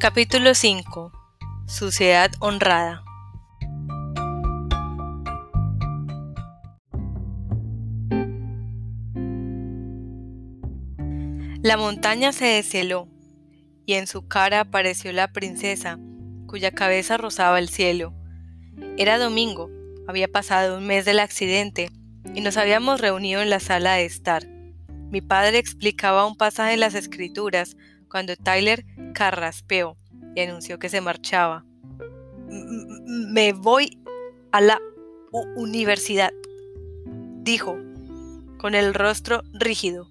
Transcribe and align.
Capítulo 0.00 0.54
5 0.54 1.12
Suciedad 1.66 2.30
honrada 2.40 3.04
La 11.62 11.76
montaña 11.78 12.32
se 12.32 12.44
desheló 12.44 13.08
y 13.86 13.94
en 13.94 14.06
su 14.06 14.26
cara 14.26 14.60
apareció 14.60 15.12
la 15.12 15.32
princesa, 15.32 15.98
cuya 16.46 16.72
cabeza 16.72 17.16
rozaba 17.16 17.58
el 17.58 17.68
cielo. 17.68 18.12
Era 18.98 19.16
domingo, 19.16 19.70
había 20.06 20.28
pasado 20.28 20.76
un 20.76 20.86
mes 20.86 21.04
del 21.04 21.20
accidente 21.20 21.90
y 22.34 22.40
nos 22.40 22.56
habíamos 22.56 23.00
reunido 23.00 23.40
en 23.40 23.48
la 23.48 23.60
sala 23.60 23.94
de 23.94 24.04
estar. 24.04 24.46
Mi 25.10 25.20
padre 25.20 25.58
explicaba 25.58 26.26
un 26.26 26.36
pasaje 26.36 26.72
de 26.72 26.76
las 26.78 26.94
escrituras 26.94 27.76
cuando 28.14 28.36
Tyler 28.36 28.84
carraspeó 29.12 29.96
y 30.36 30.42
anunció 30.42 30.78
que 30.78 30.88
se 30.88 31.00
marchaba. 31.00 31.64
Me 32.46 33.52
voy 33.52 33.98
a 34.52 34.60
la 34.60 34.80
universidad, 35.56 36.30
dijo, 37.42 37.76
con 38.56 38.76
el 38.76 38.94
rostro 38.94 39.42
rígido. 39.52 40.08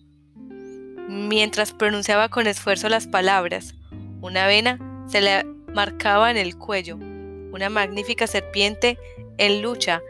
Mientras 1.08 1.72
pronunciaba 1.72 2.28
con 2.28 2.46
esfuerzo 2.46 2.90
las 2.90 3.08
palabras, 3.08 3.74
una 4.20 4.48
vena 4.48 5.06
se 5.08 5.22
le 5.22 5.46
marcaba 5.74 6.30
en 6.30 6.36
el 6.36 6.58
cuello, 6.58 6.98
una 6.98 7.70
magnífica 7.70 8.28
serpiente 8.28 8.98
en 9.38 9.62
lucha 9.62 10.02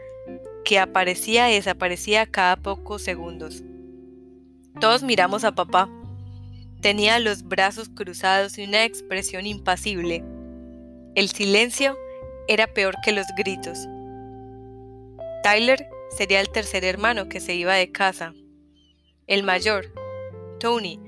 que 0.64 0.80
aparecía 0.80 1.48
y 1.52 1.54
desaparecía 1.54 2.26
cada 2.26 2.56
pocos 2.56 3.02
segundos. 3.02 3.62
Todos 4.80 5.04
miramos 5.04 5.44
a 5.44 5.54
papá. 5.54 5.88
Tenía 6.84 7.18
los 7.18 7.44
brazos 7.44 7.88
cruzados 7.88 8.58
y 8.58 8.64
una 8.64 8.84
expresión 8.84 9.46
impasible. 9.46 10.22
El 11.14 11.30
silencio 11.30 11.96
era 12.46 12.66
peor 12.66 12.96
que 13.02 13.12
los 13.12 13.26
gritos. 13.38 13.88
Tyler 15.42 15.88
sería 16.14 16.42
el 16.42 16.50
tercer 16.50 16.84
hermano 16.84 17.30
que 17.30 17.40
se 17.40 17.54
iba 17.54 17.72
de 17.72 17.90
casa. 17.90 18.34
El 19.26 19.44
mayor, 19.44 19.94
Tony, 20.60 21.00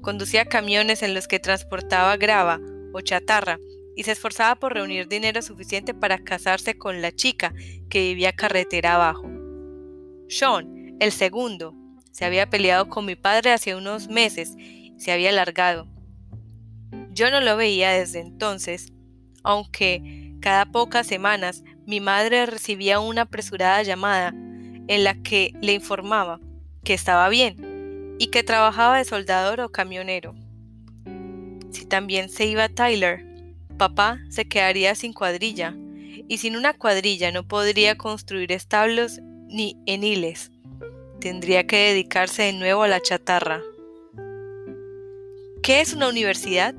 conducía 0.00 0.46
camiones 0.46 1.02
en 1.02 1.12
los 1.12 1.28
que 1.28 1.38
transportaba 1.38 2.16
grava 2.16 2.58
o 2.94 3.02
chatarra 3.02 3.58
y 3.96 4.04
se 4.04 4.12
esforzaba 4.12 4.54
por 4.54 4.72
reunir 4.72 5.06
dinero 5.06 5.42
suficiente 5.42 5.92
para 5.92 6.24
casarse 6.24 6.78
con 6.78 7.02
la 7.02 7.12
chica 7.12 7.52
que 7.90 8.00
vivía 8.00 8.32
carretera 8.32 8.94
abajo. 8.94 9.30
Sean, 10.30 10.96
el 10.98 11.12
segundo, 11.12 11.74
se 12.10 12.24
había 12.24 12.48
peleado 12.48 12.88
con 12.88 13.04
mi 13.04 13.16
padre 13.16 13.52
hace 13.52 13.74
unos 13.74 14.08
meses 14.08 14.56
se 15.00 15.12
había 15.12 15.32
largado. 15.32 15.88
Yo 17.10 17.30
no 17.30 17.40
lo 17.40 17.56
veía 17.56 17.90
desde 17.90 18.20
entonces, 18.20 18.92
aunque 19.42 20.36
cada 20.40 20.66
pocas 20.66 21.06
semanas 21.06 21.64
mi 21.86 22.00
madre 22.00 22.46
recibía 22.46 23.00
una 23.00 23.22
apresurada 23.22 23.82
llamada 23.82 24.28
en 24.28 25.04
la 25.04 25.14
que 25.14 25.54
le 25.62 25.72
informaba 25.72 26.38
que 26.84 26.92
estaba 26.94 27.28
bien 27.30 28.16
y 28.18 28.26
que 28.26 28.42
trabajaba 28.42 28.98
de 28.98 29.06
soldador 29.06 29.60
o 29.60 29.72
camionero. 29.72 30.34
Si 31.70 31.86
también 31.86 32.28
se 32.28 32.44
iba 32.44 32.68
Tyler, 32.68 33.24
papá 33.78 34.18
se 34.28 34.46
quedaría 34.46 34.94
sin 34.94 35.14
cuadrilla, 35.14 35.74
y 36.28 36.38
sin 36.38 36.56
una 36.56 36.74
cuadrilla 36.74 37.32
no 37.32 37.48
podría 37.48 37.96
construir 37.96 38.52
establos 38.52 39.20
ni 39.48 39.76
eniles. 39.86 40.52
Tendría 41.20 41.66
que 41.66 41.76
dedicarse 41.76 42.42
de 42.42 42.52
nuevo 42.52 42.82
a 42.82 42.88
la 42.88 43.00
chatarra. 43.00 43.62
¿Qué 45.70 45.80
es 45.80 45.94
una 45.94 46.08
universidad? 46.08 46.74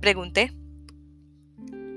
Pregunté. 0.00 0.54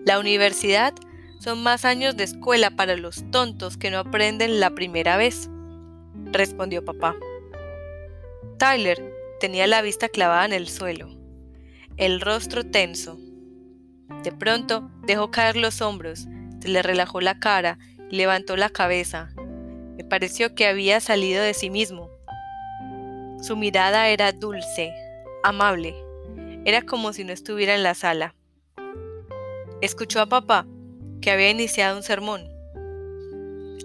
La 0.05 0.19
universidad 0.19 0.93
son 1.39 1.63
más 1.63 1.85
años 1.85 2.17
de 2.17 2.25
escuela 2.25 2.71
para 2.71 2.97
los 2.97 3.23
tontos 3.31 3.77
que 3.77 3.89
no 3.89 3.99
aprenden 3.99 4.59
la 4.59 4.71
primera 4.71 5.15
vez, 5.15 5.49
respondió 6.33 6.83
papá. 6.83 7.15
Tyler 8.59 9.01
tenía 9.39 9.65
la 9.65 9.81
vista 9.81 10.09
clavada 10.09 10.43
en 10.43 10.51
el 10.51 10.67
suelo, 10.67 11.07
el 11.95 12.19
rostro 12.19 12.65
tenso, 12.65 13.17
de 14.23 14.33
pronto 14.33 14.91
dejó 15.07 15.31
caer 15.31 15.55
los 15.55 15.81
hombros, 15.81 16.27
se 16.59 16.67
le 16.67 16.83
relajó 16.83 17.21
la 17.21 17.39
cara 17.39 17.79
y 18.11 18.17
levantó 18.17 18.57
la 18.57 18.67
cabeza. 18.67 19.29
Me 19.95 20.03
pareció 20.03 20.53
que 20.53 20.67
había 20.67 20.99
salido 20.99 21.41
de 21.41 21.53
sí 21.53 21.69
mismo. 21.69 22.09
Su 23.41 23.55
mirada 23.55 24.09
era 24.09 24.33
dulce, 24.33 24.93
amable. 25.43 25.93
Era 26.65 26.81
como 26.81 27.13
si 27.13 27.23
no 27.23 27.33
estuviera 27.33 27.75
en 27.75 27.83
la 27.83 27.93
sala. 27.93 28.33
Escuchó 29.81 30.21
a 30.21 30.27
papá, 30.27 30.65
que 31.21 31.29
había 31.29 31.49
iniciado 31.49 31.97
un 31.97 32.03
sermón. 32.03 32.47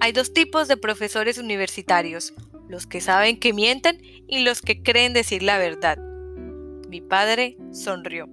Hay 0.00 0.12
dos 0.12 0.32
tipos 0.32 0.68
de 0.68 0.76
profesores 0.76 1.38
universitarios, 1.38 2.32
los 2.68 2.86
que 2.86 3.00
saben 3.00 3.38
que 3.38 3.52
mienten 3.52 4.00
y 4.28 4.40
los 4.40 4.62
que 4.62 4.82
creen 4.82 5.12
decir 5.12 5.42
la 5.42 5.58
verdad. 5.58 5.98
Mi 6.88 7.00
padre 7.00 7.56
sonrió. 7.72 8.28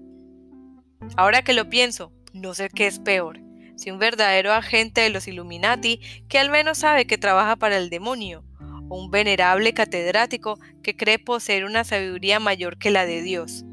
Ahora 1.17 1.43
que 1.43 1.53
lo 1.53 1.69
pienso, 1.69 2.11
no 2.33 2.53
sé 2.53 2.69
qué 2.69 2.85
es 2.85 2.99
peor, 2.99 3.39
si 3.75 3.91
un 3.91 3.99
verdadero 3.99 4.53
agente 4.53 5.01
de 5.01 5.09
los 5.09 5.27
Illuminati 5.27 5.99
que 6.29 6.37
al 6.37 6.49
menos 6.49 6.79
sabe 6.79 7.07
que 7.07 7.17
trabaja 7.17 7.55
para 7.55 7.77
el 7.77 7.89
demonio, 7.89 8.43
un 8.89 9.09
venerable 9.09 9.73
catedrático 9.73 10.59
que 10.83 10.95
cree 10.95 11.19
poseer 11.19 11.65
una 11.65 11.83
sabiduría 11.83 12.39
mayor 12.39 12.77
que 12.77 12.91
la 12.91 13.05
de 13.05 13.21
Dios. 13.21 13.65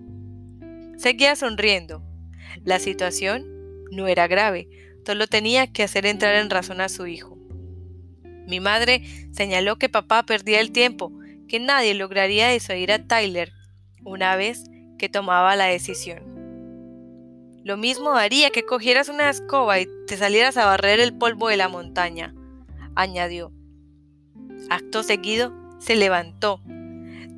Seguía 0.96 1.36
sonriendo. 1.36 2.02
La 2.64 2.78
situación 2.78 3.46
no 3.90 4.06
era 4.08 4.26
grave, 4.26 4.68
solo 5.04 5.26
tenía 5.26 5.66
que 5.66 5.82
hacer 5.82 6.06
entrar 6.06 6.34
en 6.36 6.50
razón 6.50 6.80
a 6.80 6.88
su 6.88 7.06
hijo. 7.06 7.38
Mi 8.46 8.60
madre 8.60 9.02
señaló 9.32 9.76
que 9.76 9.88
papá 9.88 10.24
perdía 10.24 10.60
el 10.60 10.72
tiempo, 10.72 11.12
que 11.48 11.60
nadie 11.60 11.94
lograría 11.94 12.48
disuadir 12.48 12.92
a 12.92 13.06
Tyler 13.06 13.52
una 14.04 14.36
vez 14.36 14.64
que 14.98 15.08
tomaba 15.08 15.56
la 15.56 15.66
decisión. 15.66 16.32
Lo 17.64 17.76
mismo 17.76 18.14
haría 18.14 18.50
que 18.50 18.64
cogieras 18.64 19.08
una 19.08 19.30
escoba 19.30 19.78
y 19.78 19.86
te 20.06 20.16
salieras 20.16 20.56
a 20.56 20.66
barrer 20.66 20.98
el 20.98 21.16
polvo 21.16 21.48
de 21.48 21.56
la 21.56 21.68
montaña, 21.68 22.34
añadió. 22.96 23.52
Acto 24.70 25.02
seguido, 25.02 25.52
se 25.78 25.96
levantó. 25.96 26.60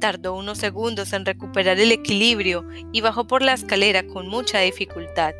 Tardó 0.01 0.35
unos 0.35 0.59
segundos 0.59 1.12
en 1.12 1.25
recuperar 1.25 1.79
el 1.81 1.93
equilibrio 1.93 2.67
y 2.93 3.01
bajó 3.01 3.27
por 3.27 3.43
la 3.43 3.55
escalera 3.55 4.07
con 4.07 4.29
mucha 4.29 4.61
dificultad. 4.61 5.35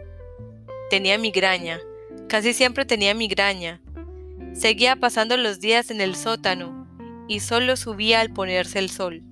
Tenía 0.91 1.19
migraña, 1.19 1.81
casi 2.28 2.53
siempre 2.53 2.84
tenía 2.84 3.15
migraña. 3.15 3.81
Seguía 4.55 4.97
pasando 4.97 5.37
los 5.37 5.61
días 5.61 5.91
en 5.91 6.00
el 6.00 6.15
sótano 6.15 6.87
y 7.28 7.41
solo 7.41 7.77
subía 7.77 8.21
al 8.21 8.33
ponerse 8.33 8.78
el 8.78 8.91
sol, 8.91 9.22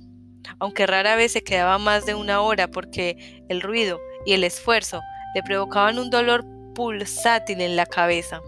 aunque 0.58 0.86
rara 0.86 1.16
vez 1.16 1.32
se 1.32 1.42
quedaba 1.42 1.78
más 1.78 2.06
de 2.06 2.14
una 2.14 2.40
hora 2.40 2.68
porque 2.68 3.44
el 3.48 3.60
ruido 3.60 4.00
y 4.26 4.32
el 4.32 4.44
esfuerzo 4.44 5.00
le 5.34 5.42
provocaban 5.42 5.98
un 5.98 6.10
dolor 6.10 6.44
pulsátil 6.74 7.60
en 7.60 7.76
la 7.76 7.86
cabeza. 7.86 8.40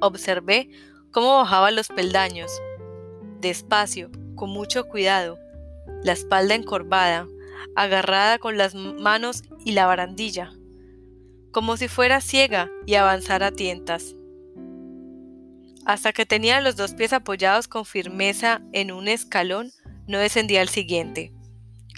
Observé 0.00 0.68
cómo 1.10 1.38
bajaba 1.38 1.70
los 1.70 1.88
peldaños, 1.88 2.50
despacio, 3.40 4.10
con 4.34 4.50
mucho 4.50 4.86
cuidado, 4.88 5.38
la 6.02 6.12
espalda 6.12 6.54
encorvada, 6.54 7.26
agarrada 7.76 8.38
con 8.38 8.56
las 8.56 8.74
manos 8.74 9.42
y 9.64 9.72
la 9.72 9.86
barandilla, 9.86 10.52
como 11.52 11.76
si 11.76 11.88
fuera 11.88 12.20
ciega 12.20 12.70
y 12.86 12.94
avanzara 12.94 13.48
a 13.48 13.52
tientas. 13.52 14.14
Hasta 15.86 16.12
que 16.12 16.26
tenía 16.26 16.60
los 16.60 16.76
dos 16.76 16.94
pies 16.94 17.12
apoyados 17.12 17.66
con 17.66 17.84
firmeza 17.84 18.62
en 18.72 18.92
un 18.92 19.08
escalón, 19.08 19.72
no 20.06 20.18
descendía 20.18 20.60
al 20.60 20.68
siguiente. 20.68 21.32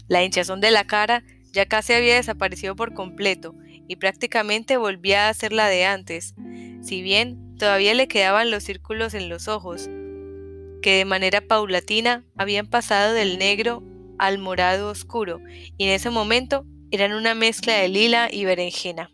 La 0.08 0.22
hinchazón 0.22 0.60
de 0.60 0.70
la 0.70 0.86
cara 0.86 1.24
ya 1.52 1.66
casi 1.66 1.92
había 1.92 2.16
desaparecido 2.16 2.76
por 2.76 2.94
completo 2.94 3.54
y 3.88 3.96
prácticamente 3.96 4.76
volvía 4.76 5.28
a 5.28 5.34
ser 5.34 5.52
la 5.52 5.68
de 5.68 5.84
antes, 5.84 6.34
si 6.82 7.02
bien 7.02 7.56
todavía 7.58 7.94
le 7.94 8.08
quedaban 8.08 8.50
los 8.50 8.64
círculos 8.64 9.14
en 9.14 9.28
los 9.28 9.48
ojos, 9.48 9.88
que 10.82 10.99
de 10.99 11.05
manera 11.06 11.40
paulatina 11.40 12.25
habían 12.37 12.67
pasado 12.67 13.14
del 13.14 13.38
negro 13.38 13.82
al 14.19 14.38
morado 14.38 14.90
oscuro, 14.90 15.40
y 15.79 15.84
en 15.84 15.90
ese 15.90 16.11
momento 16.11 16.67
eran 16.90 17.14
una 17.14 17.34
mezcla 17.34 17.75
de 17.75 17.88
lila 17.88 18.29
y 18.31 18.44
berenjena. 18.44 19.11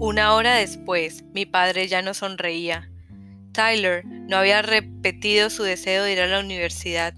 Una 0.00 0.34
hora 0.34 0.54
después, 0.54 1.24
mi 1.34 1.44
padre 1.44 1.86
ya 1.86 2.00
no 2.00 2.14
sonreía. 2.14 2.90
Tyler 3.52 4.06
no 4.06 4.36
había 4.36 4.62
repetido 4.62 5.50
su 5.50 5.64
deseo 5.64 6.04
de 6.04 6.12
ir 6.12 6.20
a 6.20 6.28
la 6.28 6.40
universidad, 6.40 7.14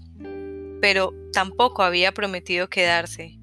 pero 0.81 1.13
tampoco 1.31 1.83
había 1.83 2.11
prometido 2.11 2.69
quedarse. 2.69 3.40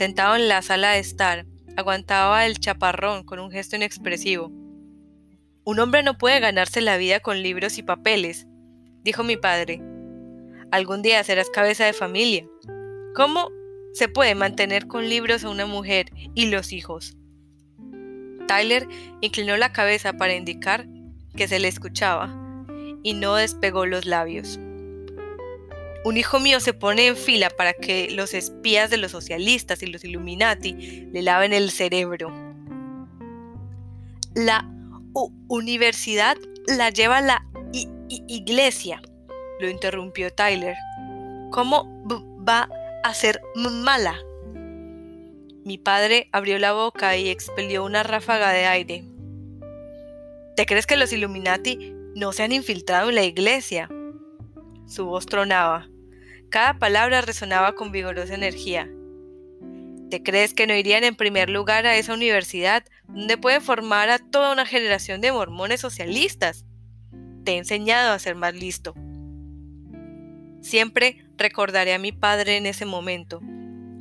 Sentado 0.00 0.34
en 0.34 0.48
la 0.48 0.62
sala 0.62 0.92
de 0.92 0.98
estar, 0.98 1.44
aguantaba 1.76 2.46
el 2.46 2.58
chaparrón 2.58 3.22
con 3.22 3.38
un 3.38 3.50
gesto 3.50 3.76
inexpresivo. 3.76 4.50
Un 5.62 5.78
hombre 5.78 6.02
no 6.02 6.16
puede 6.16 6.40
ganarse 6.40 6.80
la 6.80 6.96
vida 6.96 7.20
con 7.20 7.42
libros 7.42 7.76
y 7.76 7.82
papeles, 7.82 8.46
dijo 9.02 9.24
mi 9.24 9.36
padre. 9.36 9.82
Algún 10.70 11.02
día 11.02 11.22
serás 11.22 11.50
cabeza 11.50 11.84
de 11.84 11.92
familia. 11.92 12.48
¿Cómo 13.14 13.50
se 13.92 14.08
puede 14.08 14.34
mantener 14.34 14.86
con 14.86 15.06
libros 15.06 15.44
a 15.44 15.50
una 15.50 15.66
mujer 15.66 16.06
y 16.34 16.46
los 16.46 16.72
hijos? 16.72 17.18
Tyler 18.48 18.88
inclinó 19.20 19.58
la 19.58 19.74
cabeza 19.74 20.14
para 20.14 20.32
indicar 20.32 20.86
que 21.36 21.46
se 21.46 21.58
le 21.58 21.68
escuchaba 21.68 22.64
y 23.02 23.12
no 23.12 23.34
despegó 23.34 23.84
los 23.84 24.06
labios. 24.06 24.58
Un 26.02 26.16
hijo 26.16 26.40
mío 26.40 26.60
se 26.60 26.72
pone 26.72 27.08
en 27.08 27.16
fila 27.16 27.50
para 27.50 27.74
que 27.74 28.10
los 28.10 28.32
espías 28.32 28.88
de 28.88 28.96
los 28.96 29.10
socialistas 29.10 29.82
y 29.82 29.86
los 29.86 30.02
Illuminati 30.02 31.08
le 31.12 31.22
laven 31.22 31.52
el 31.52 31.70
cerebro. 31.70 32.30
La 34.34 34.66
universidad 35.48 36.38
la 36.66 36.88
lleva 36.90 37.20
la 37.20 37.44
iglesia, 38.08 39.02
lo 39.60 39.68
interrumpió 39.68 40.32
Tyler. 40.32 40.76
¿Cómo 41.50 41.86
va 42.48 42.68
a 43.04 43.12
ser 43.12 43.40
mala? 43.54 44.18
Mi 45.64 45.76
padre 45.76 46.30
abrió 46.32 46.58
la 46.58 46.72
boca 46.72 47.16
y 47.16 47.28
expelió 47.28 47.84
una 47.84 48.02
ráfaga 48.02 48.52
de 48.52 48.64
aire. 48.64 49.04
¿Te 50.56 50.64
crees 50.64 50.86
que 50.86 50.96
los 50.96 51.12
Illuminati 51.12 51.92
no 52.14 52.32
se 52.32 52.42
han 52.42 52.52
infiltrado 52.52 53.10
en 53.10 53.16
la 53.16 53.24
iglesia? 53.24 53.90
Su 54.90 55.06
voz 55.06 55.24
tronaba. 55.26 55.88
Cada 56.48 56.80
palabra 56.80 57.20
resonaba 57.20 57.76
con 57.76 57.92
vigorosa 57.92 58.34
energía. 58.34 58.90
¿Te 60.10 60.20
crees 60.24 60.52
que 60.52 60.66
no 60.66 60.74
irían 60.74 61.04
en 61.04 61.14
primer 61.14 61.48
lugar 61.48 61.86
a 61.86 61.96
esa 61.96 62.12
universidad 62.12 62.84
donde 63.06 63.38
pueden 63.38 63.62
formar 63.62 64.10
a 64.10 64.18
toda 64.18 64.52
una 64.52 64.66
generación 64.66 65.20
de 65.20 65.30
mormones 65.30 65.80
socialistas? 65.80 66.64
Te 67.44 67.52
he 67.52 67.58
enseñado 67.58 68.12
a 68.12 68.18
ser 68.18 68.34
más 68.34 68.52
listo. 68.52 68.94
Siempre 70.60 71.24
recordaré 71.38 71.94
a 71.94 72.00
mi 72.00 72.10
padre 72.10 72.56
en 72.56 72.66
ese 72.66 72.84
momento, 72.84 73.40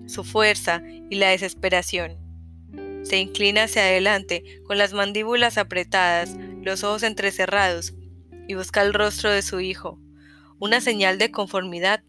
su 0.07 0.23
fuerza 0.23 0.81
y 1.11 1.17
la 1.17 1.29
desesperación. 1.29 2.17
Se 3.03 3.19
inclina 3.19 3.65
hacia 3.65 3.83
adelante 3.83 4.43
con 4.65 4.79
las 4.79 4.93
mandíbulas 4.93 5.59
apretadas, 5.59 6.35
los 6.63 6.83
ojos 6.83 7.03
entrecerrados, 7.03 7.93
y 8.47 8.55
busca 8.55 8.81
el 8.81 8.95
rostro 8.95 9.29
de 9.29 9.43
su 9.43 9.59
hijo, 9.59 9.99
una 10.59 10.81
señal 10.81 11.17
de 11.17 11.31
conformidad, 11.31 12.03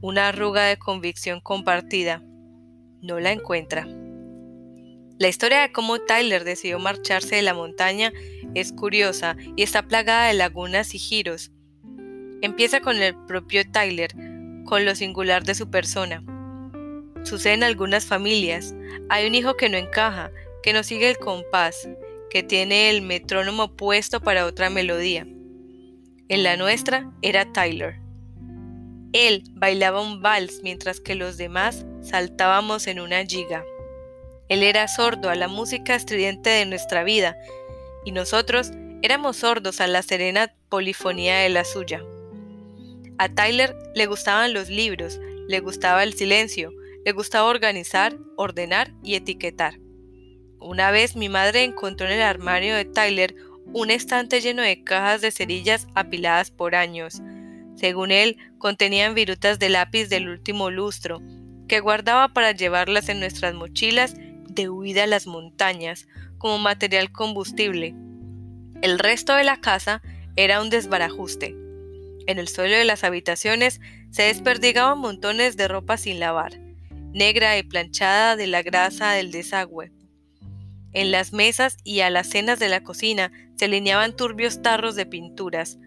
una 0.00 0.28
arruga 0.28 0.64
de 0.64 0.78
convicción 0.78 1.40
compartida. 1.40 2.22
No 3.02 3.20
la 3.20 3.32
encuentra. 3.32 3.86
La 5.18 5.28
historia 5.28 5.60
de 5.60 5.70
cómo 5.70 5.98
Tyler 5.98 6.44
decidió 6.44 6.78
marcharse 6.78 7.36
de 7.36 7.42
la 7.42 7.52
montaña 7.52 8.10
es 8.54 8.72
curiosa 8.72 9.36
y 9.54 9.62
está 9.62 9.82
plagada 9.82 10.28
de 10.28 10.34
lagunas 10.34 10.94
y 10.94 10.98
giros. 10.98 11.52
Empieza 12.40 12.80
con 12.80 12.96
el 12.96 13.14
propio 13.26 13.70
Tyler, 13.70 14.14
con 14.64 14.86
lo 14.86 14.94
singular 14.94 15.44
de 15.44 15.54
su 15.54 15.70
persona. 15.70 16.24
Sucede 17.22 17.52
en 17.52 17.64
algunas 17.64 18.06
familias. 18.06 18.74
Hay 19.10 19.26
un 19.26 19.34
hijo 19.34 19.56
que 19.58 19.68
no 19.68 19.76
encaja, 19.76 20.30
que 20.62 20.72
no 20.72 20.82
sigue 20.82 21.10
el 21.10 21.18
compás, 21.18 21.86
que 22.30 22.42
tiene 22.42 22.88
el 22.88 23.02
metrónomo 23.02 23.76
puesto 23.76 24.20
para 24.20 24.46
otra 24.46 24.70
melodía. 24.70 25.26
En 26.30 26.44
la 26.44 26.56
nuestra 26.56 27.10
era 27.22 27.52
Tyler. 27.52 27.96
Él 29.12 29.42
bailaba 29.54 30.00
un 30.00 30.22
vals 30.22 30.60
mientras 30.62 31.00
que 31.00 31.16
los 31.16 31.36
demás 31.38 31.84
saltábamos 32.02 32.86
en 32.86 33.00
una 33.00 33.26
giga. 33.26 33.64
Él 34.48 34.62
era 34.62 34.86
sordo 34.86 35.28
a 35.28 35.34
la 35.34 35.48
música 35.48 35.96
estridente 35.96 36.48
de 36.48 36.66
nuestra 36.66 37.02
vida 37.02 37.36
y 38.04 38.12
nosotros 38.12 38.70
éramos 39.02 39.38
sordos 39.38 39.80
a 39.80 39.88
la 39.88 40.02
serena 40.02 40.54
polifonía 40.68 41.38
de 41.38 41.48
la 41.48 41.64
suya. 41.64 42.00
A 43.18 43.28
Tyler 43.28 43.76
le 43.96 44.06
gustaban 44.06 44.54
los 44.54 44.68
libros, 44.68 45.18
le 45.48 45.58
gustaba 45.58 46.04
el 46.04 46.14
silencio, 46.14 46.72
le 47.04 47.10
gustaba 47.10 47.48
organizar, 47.48 48.16
ordenar 48.36 48.92
y 49.02 49.16
etiquetar. 49.16 49.80
Una 50.60 50.92
vez 50.92 51.16
mi 51.16 51.28
madre 51.28 51.64
encontró 51.64 52.06
en 52.06 52.12
el 52.12 52.22
armario 52.22 52.76
de 52.76 52.84
Tyler 52.84 53.34
un 53.72 53.90
estante 53.90 54.40
lleno 54.40 54.62
de 54.62 54.82
cajas 54.82 55.20
de 55.20 55.30
cerillas 55.30 55.86
apiladas 55.94 56.50
por 56.50 56.74
años. 56.74 57.22
Según 57.76 58.10
él, 58.10 58.36
contenían 58.58 59.14
virutas 59.14 59.58
de 59.58 59.68
lápiz 59.68 60.08
del 60.08 60.28
último 60.28 60.70
lustro, 60.70 61.22
que 61.68 61.80
guardaba 61.80 62.28
para 62.28 62.52
llevarlas 62.52 63.08
en 63.08 63.20
nuestras 63.20 63.54
mochilas 63.54 64.14
de 64.16 64.68
huida 64.68 65.04
a 65.04 65.06
las 65.06 65.26
montañas, 65.26 66.08
como 66.38 66.58
material 66.58 67.12
combustible. 67.12 67.94
El 68.82 68.98
resto 68.98 69.34
de 69.34 69.44
la 69.44 69.60
casa 69.60 70.02
era 70.36 70.60
un 70.60 70.70
desbarajuste. 70.70 71.54
En 72.26 72.38
el 72.38 72.48
suelo 72.48 72.76
de 72.76 72.84
las 72.84 73.04
habitaciones 73.04 73.80
se 74.10 74.22
desperdigaban 74.24 74.98
montones 74.98 75.56
de 75.56 75.68
ropa 75.68 75.96
sin 75.96 76.18
lavar, 76.18 76.58
negra 77.12 77.56
y 77.58 77.62
planchada 77.62 78.36
de 78.36 78.46
la 78.46 78.62
grasa 78.62 79.12
del 79.12 79.30
desagüe. 79.30 79.92
En 80.92 81.12
las 81.12 81.32
mesas 81.32 81.76
y 81.84 82.00
alacenas 82.00 82.58
de 82.58 82.68
la 82.68 82.82
cocina 82.82 83.30
se 83.56 83.66
alineaban 83.66 84.16
turbios 84.16 84.60
tarros 84.62 84.96
de 84.96 85.06
pinturas, 85.06 85.78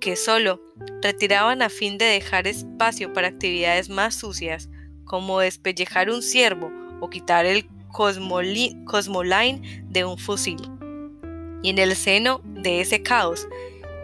que 0.00 0.16
solo 0.16 0.60
retiraban 1.02 1.62
a 1.62 1.68
fin 1.68 1.98
de 1.98 2.06
dejar 2.06 2.46
espacio 2.46 3.12
para 3.12 3.28
actividades 3.28 3.88
más 3.88 4.14
sucias, 4.14 4.70
como 5.04 5.40
despellejar 5.40 6.10
un 6.10 6.22
ciervo 6.22 6.72
o 7.00 7.10
quitar 7.10 7.44
el 7.44 7.68
Cosmoline 7.92 9.84
de 9.88 10.04
un 10.04 10.16
fusil. 10.16 10.60
Y 11.62 11.70
en 11.70 11.78
el 11.78 11.94
seno 11.94 12.40
de 12.44 12.80
ese 12.80 13.02
caos, 13.02 13.46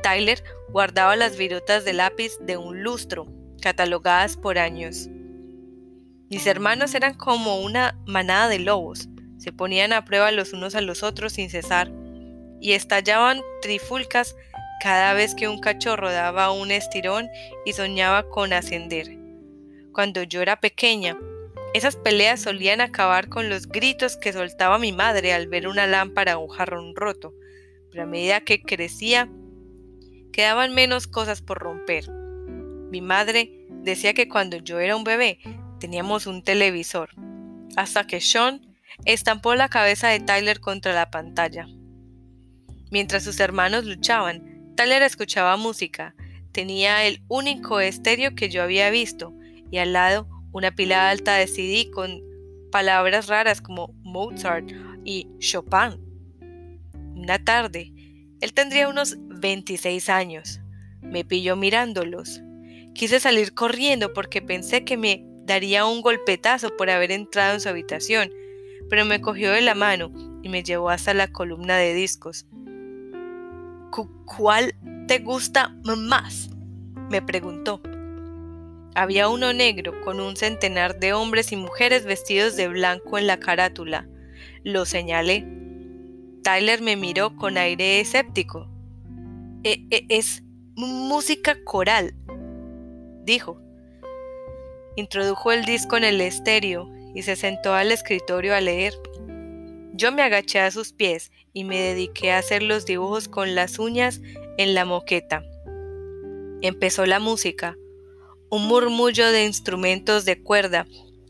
Tyler 0.03 0.45
guardaba 0.71 1.17
las 1.17 1.39
virutas 1.39 1.85
de 1.85 1.95
lápiz 1.95 2.33
de 2.41 2.57
un 2.59 2.83
lustro, 2.83 3.27
catalogadas 3.63 4.37
por 4.37 4.59
años. 4.59 5.09
Mis 6.31 6.47
hermanos 6.47 6.95
eran 6.95 7.15
como 7.15 7.61
una 7.61 7.99
manada 8.07 8.49
de 8.49 8.59
lobos, 8.59 9.09
se 9.39 9.53
ponían 9.53 9.93
a 9.93 10.05
prueba 10.05 10.31
los 10.33 10.53
unos 10.53 10.75
a 10.75 10.81
los 10.81 11.03
otros 11.03 11.33
sin 11.33 11.51
cesar, 11.51 11.91
y 12.61 12.73
estallaban 12.73 13.41
trifulcas 13.63 14.37
cada 14.81 15.13
vez 15.15 15.35
que 15.35 15.49
un 15.49 15.61
cachorro 15.61 16.11
daba 16.11 16.53
un 16.53 16.71
estirón 16.71 17.29
y 17.65 17.73
soñaba 17.73 18.29
con 18.29 18.53
ascender. 18.53 19.17
Cuando 19.93 20.23
yo 20.23 20.43
era 20.43 20.61
pequeña, 20.61 21.17
esas 21.75 21.97
peleas 21.97 22.41
solían 22.41 22.81
acabar 22.81 23.29
con 23.29 23.49
los 23.49 23.69
gritos 23.69 24.17
que 24.17 24.33
soltaba 24.33 24.79
mi 24.79 24.93
madre 24.93 25.33
al 25.33 25.49
ver 25.49 25.69
una 25.69 25.87
lámpara 25.87 26.39
o 26.39 26.45
un 26.45 26.49
jarrón 26.49 26.97
roto, 26.97 27.35
pero 27.91 28.05
a 28.05 28.07
medida 28.07 28.41
que 28.41 28.63
crecía, 28.63 29.29
quedaban 30.33 30.75
menos 30.75 31.07
cosas 31.07 31.43
por 31.43 31.59
romper. 31.59 32.11
Mi 32.91 33.01
madre 33.01 33.67
decía 33.83 34.15
que 34.15 34.29
cuando 34.29 34.57
yo 34.59 34.79
era 34.79 34.97
un 34.97 35.05
bebé 35.05 35.39
teníamos 35.79 36.27
un 36.27 36.43
televisor, 36.43 37.11
hasta 37.77 38.07
que 38.07 38.21
Sean 38.21 38.68
estampó 39.13 39.55
la 39.55 39.71
cabeza 39.71 40.09
de 40.09 40.21
Tyler 40.21 40.61
contra 40.61 40.93
la 40.93 41.11
pantalla. 41.11 41.67
Mientras 42.91 43.25
sus 43.25 43.41
hermanos 43.41 43.85
luchaban, 43.87 44.75
Tyler 44.77 45.03
escuchaba 45.03 45.57
música, 45.57 46.15
tenía 46.53 47.07
el 47.07 47.23
único 47.29 47.81
estéreo 47.81 48.35
que 48.35 48.51
yo 48.51 48.63
había 48.63 48.91
visto, 48.91 49.35
y 49.71 49.79
al 49.79 49.95
lado 49.95 50.29
una 50.53 50.73
pila 50.75 51.09
alta 51.09 51.37
de 51.37 51.47
CD 51.47 51.91
con 51.91 52.23
palabras 52.71 53.29
raras 53.29 53.63
como 53.63 53.95
Mozart 54.03 54.71
y 55.05 55.27
Chopin. 55.39 56.01
Una 57.15 57.43
tarde, 57.43 57.93
él 58.43 58.53
tendría 58.53 58.89
unos 58.89 59.17
26 59.19 60.11
años. 60.11 60.61
Me 61.01 61.25
pilló 61.25 61.57
mirándolos. 61.57 62.43
Quise 62.95 63.21
salir 63.21 63.55
corriendo 63.55 64.13
porque 64.13 64.43
pensé 64.43 64.85
que 64.85 64.99
me 64.99 65.25
daría 65.45 65.87
un 65.87 66.03
golpetazo 66.03 66.77
por 66.77 66.91
haber 66.91 67.11
entrado 67.11 67.55
en 67.55 67.61
su 67.61 67.69
habitación, 67.71 68.31
pero 68.89 69.05
me 69.05 69.21
cogió 69.21 69.53
de 69.53 69.63
la 69.63 69.75
mano 69.75 70.11
y 70.43 70.49
me 70.49 70.63
llevó 70.63 70.91
hasta 70.91 71.15
la 71.15 71.29
columna 71.29 71.77
de 71.77 71.95
discos. 71.95 72.47
¿Cuál 74.25 74.75
te 75.07 75.19
gusta 75.19 75.75
más? 75.85 76.51
me 77.11 77.23
preguntó. 77.23 77.81
Había 78.95 79.29
uno 79.29 79.53
negro 79.53 80.01
con 80.03 80.21
un 80.21 80.37
centenar 80.37 80.99
de 80.99 81.13
hombres 81.13 81.53
y 81.53 81.57
mujeres 81.57 82.05
vestidos 82.05 82.57
de 82.57 82.69
blanco 82.69 83.17
en 83.17 83.27
la 83.27 83.39
carátula. 83.39 84.09
Lo 84.65 84.85
señalé. 84.85 85.47
Tyler 86.43 86.83
me 86.83 86.97
miró 86.97 87.37
con 87.37 87.57
aire 87.57 88.01
escéptico. 88.01 88.69
E, 89.65 89.87
e, 89.91 90.07
es 90.09 90.43
música 90.75 91.57
coral, 91.65 92.15
dijo. 93.25 93.61
Introdujo 94.97 95.53
el 95.53 95.65
disco 95.65 95.97
en 95.97 96.05
el 96.05 96.21
estéreo 96.21 96.91
y 97.15 97.23
se 97.23 97.37
sentó 97.37 97.75
al 97.75 97.93
escritorio 97.93 98.55
a 98.55 98.61
leer. 98.61 98.95
Yo 99.93 100.13
me 100.13 100.23
agaché 100.23 100.61
a 100.61 100.71
sus 100.71 100.93
pies 100.93 101.33
y 101.53 101.65
me 101.65 101.79
dediqué 101.79 102.33
a 102.33 102.39
hacer 102.39 102.63
los 102.63 102.87
dibujos 102.87 103.29
con 103.29 103.55
las 103.55 103.79
uñas 103.79 104.21
en 104.57 104.75
la 104.75 104.85
moqueta. 104.85 105.43
Empezó 106.63 107.07
la 107.07 107.21
música 107.21 107.77
un 108.51 108.67
murmullo 108.67 109.31
de 109.31 109.45
instrumentos 109.45 110.25
de 110.25 110.43
cuerda, 110.43 110.87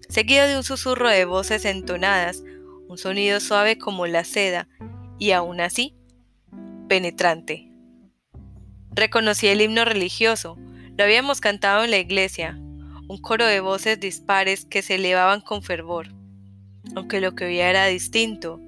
seguido 0.09 0.47
de 0.47 0.57
un 0.57 0.63
susurro 0.63 1.09
de 1.09 1.25
voces 1.25 1.65
entonadas, 1.65 2.43
un 2.89 2.97
sonido 2.97 3.41
suave 3.41 3.77
como 3.77 4.07
la 4.07 4.25
seda, 4.25 4.69
y 5.19 5.33
aún 5.33 5.61
así, 5.61 5.97
penetrante. 6.89 7.71
Reconocí 8.93 9.49
el 9.49 9.61
himno 9.61 9.85
religioso. 9.85 10.57
Lo 10.97 11.05
habíamos 11.05 11.41
cantado 11.41 11.85
en 11.85 11.91
la 11.91 11.99
iglesia, 11.99 12.59
un 13.09 13.17
coro 13.17 13.47
de 13.47 13.61
voces 13.61 13.99
dispares 13.99 14.67
que 14.67 14.83
se 14.83 14.97
elevaban 14.97 15.41
con 15.41 15.63
fervor. 15.63 16.09
Aunque 16.95 17.21
lo 17.21 17.35
que 17.35 17.47
oía 17.47 17.71
era 17.71 17.87
distinto. 17.87 18.61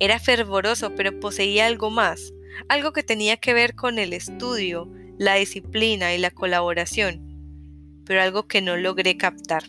Era 0.00 0.18
fervoroso, 0.18 0.94
pero 0.96 1.18
poseía 1.20 1.66
algo 1.66 1.90
más, 1.90 2.32
algo 2.68 2.92
que 2.92 3.04
tenía 3.04 3.36
que 3.36 3.54
ver 3.54 3.76
con 3.76 3.98
el 3.98 4.12
estudio, 4.12 4.90
la 5.18 5.36
disciplina 5.36 6.14
y 6.14 6.18
la 6.18 6.32
colaboración, 6.32 8.02
pero 8.04 8.22
algo 8.22 8.48
que 8.48 8.60
no 8.60 8.76
logré 8.76 9.16
captar. 9.16 9.62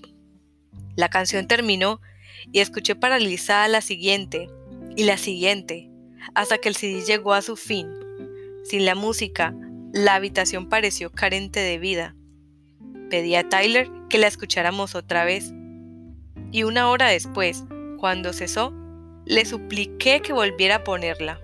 La 0.96 1.10
canción 1.10 1.48
terminó 1.48 2.02
y 2.52 2.60
escuché 2.60 2.96
paralizada 2.96 3.68
la 3.68 3.82
siguiente 3.82 4.50
y 4.96 5.04
la 5.04 5.18
siguiente, 5.18 5.90
hasta 6.34 6.58
que 6.58 6.70
el 6.70 6.76
CD 6.76 7.02
llegó 7.02 7.34
a 7.34 7.42
su 7.44 7.56
fin. 7.56 7.88
Sin 8.64 8.86
la 8.86 8.96
música, 8.96 9.54
la 9.94 10.16
habitación 10.16 10.70
pareció 10.70 11.12
carente 11.12 11.60
de 11.60 11.78
vida. 11.78 12.16
Pedí 13.12 13.36
a 13.36 13.48
Tyler 13.48 13.90
que 14.10 14.18
la 14.18 14.28
escucháramos 14.28 14.96
otra 14.96 15.26
vez. 15.26 15.54
Y 16.52 16.64
una 16.64 16.90
hora 16.90 17.10
después, 17.10 17.66
cuando 18.00 18.32
cesó, 18.32 18.74
le 19.26 19.46
supliqué 19.46 20.22
que 20.22 20.32
volviera 20.32 20.78
a 20.78 20.84
ponerla. 20.86 21.42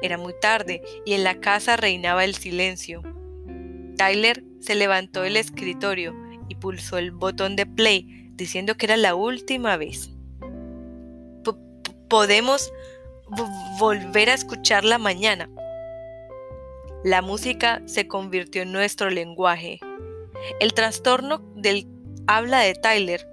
Era 0.00 0.16
muy 0.16 0.34
tarde 0.40 0.82
y 1.04 1.12
en 1.12 1.22
la 1.22 1.38
casa 1.38 1.76
reinaba 1.76 2.24
el 2.24 2.34
silencio. 2.34 3.02
Tyler 3.96 4.42
se 4.60 4.74
levantó 4.74 5.20
del 5.20 5.36
escritorio 5.36 6.14
y 6.48 6.54
pulsó 6.54 6.96
el 6.96 7.12
botón 7.12 7.56
de 7.56 7.66
play 7.66 8.30
diciendo 8.32 8.76
que 8.76 8.86
era 8.86 8.96
la 8.96 9.14
última 9.14 9.76
vez. 9.76 10.10
Podemos 12.08 12.72
volver 13.78 14.30
a 14.30 14.34
escucharla 14.34 14.96
mañana. 14.96 15.50
La 17.04 17.20
música 17.20 17.82
se 17.84 18.08
convirtió 18.08 18.62
en 18.62 18.72
nuestro 18.72 19.10
lenguaje. 19.10 19.78
El 20.60 20.74
trastorno 20.74 21.38
del 21.56 21.86
habla 22.26 22.60
de 22.60 22.74
Tyler 22.74 23.26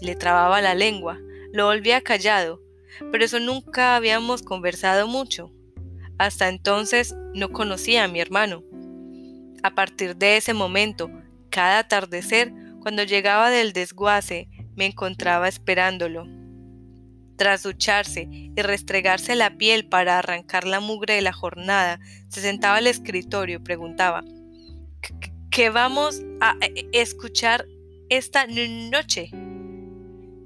le 0.00 0.16
trababa 0.16 0.60
la 0.60 0.74
lengua, 0.74 1.18
lo 1.52 1.66
volvía 1.66 2.00
callado, 2.00 2.60
pero 3.12 3.24
eso 3.24 3.38
nunca 3.38 3.96
habíamos 3.96 4.42
conversado 4.42 5.06
mucho. 5.06 5.52
Hasta 6.18 6.48
entonces 6.48 7.14
no 7.34 7.50
conocía 7.50 8.04
a 8.04 8.08
mi 8.08 8.20
hermano. 8.20 8.62
A 9.62 9.74
partir 9.74 10.16
de 10.16 10.36
ese 10.36 10.54
momento, 10.54 11.10
cada 11.50 11.78
atardecer, 11.78 12.52
cuando 12.80 13.02
llegaba 13.04 13.50
del 13.50 13.72
desguace, 13.72 14.48
me 14.74 14.86
encontraba 14.86 15.48
esperándolo. 15.48 16.26
Tras 17.36 17.62
ducharse 17.62 18.28
y 18.30 18.60
restregarse 18.60 19.34
la 19.34 19.56
piel 19.56 19.88
para 19.88 20.18
arrancar 20.18 20.66
la 20.66 20.80
mugre 20.80 21.14
de 21.14 21.22
la 21.22 21.32
jornada, 21.32 22.00
se 22.28 22.40
sentaba 22.40 22.76
al 22.76 22.86
escritorio 22.86 23.56
y 23.56 23.62
preguntaba, 23.62 24.22
¿qué 25.60 25.68
vamos 25.68 26.22
a 26.40 26.56
escuchar 26.92 27.66
esta 28.08 28.46
noche? 28.46 29.30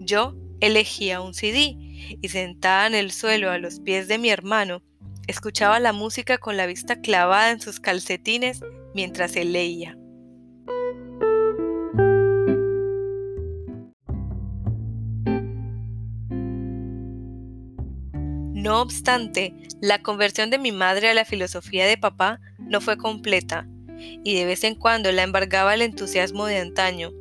Yo 0.00 0.34
elegía 0.58 1.20
un 1.20 1.34
CD 1.34 1.76
y 2.20 2.28
sentada 2.30 2.88
en 2.88 2.96
el 2.96 3.12
suelo 3.12 3.52
a 3.52 3.58
los 3.58 3.78
pies 3.78 4.08
de 4.08 4.18
mi 4.18 4.30
hermano, 4.30 4.82
escuchaba 5.28 5.78
la 5.78 5.92
música 5.92 6.38
con 6.38 6.56
la 6.56 6.66
vista 6.66 7.00
clavada 7.00 7.52
en 7.52 7.60
sus 7.60 7.78
calcetines 7.78 8.60
mientras 8.92 9.36
él 9.36 9.52
leía. 9.52 9.96
No 18.52 18.82
obstante, 18.82 19.54
la 19.80 20.02
conversión 20.02 20.50
de 20.50 20.58
mi 20.58 20.72
madre 20.72 21.08
a 21.08 21.14
la 21.14 21.24
filosofía 21.24 21.86
de 21.86 21.98
papá 21.98 22.40
no 22.58 22.80
fue 22.80 22.96
completa, 22.96 23.68
y 24.24 24.34
de 24.34 24.44
vez 24.44 24.64
en 24.64 24.74
cuando 24.74 25.10
la 25.12 25.22
embargaba 25.22 25.74
el 25.74 25.82
entusiasmo 25.82 26.46
de 26.46 26.58
antaño. 26.58 27.12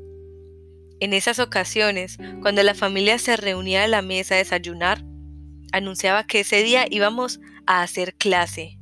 En 0.99 1.13
esas 1.13 1.39
ocasiones, 1.39 2.17
cuando 2.41 2.63
la 2.63 2.75
familia 2.75 3.17
se 3.17 3.35
reunía 3.35 3.83
a 3.83 3.87
la 3.87 4.01
mesa 4.01 4.35
a 4.35 4.37
desayunar, 4.37 5.03
anunciaba 5.73 6.23
que 6.23 6.41
ese 6.41 6.63
día 6.63 6.85
íbamos 6.89 7.39
a 7.65 7.81
hacer 7.81 8.13
clase. 8.15 8.77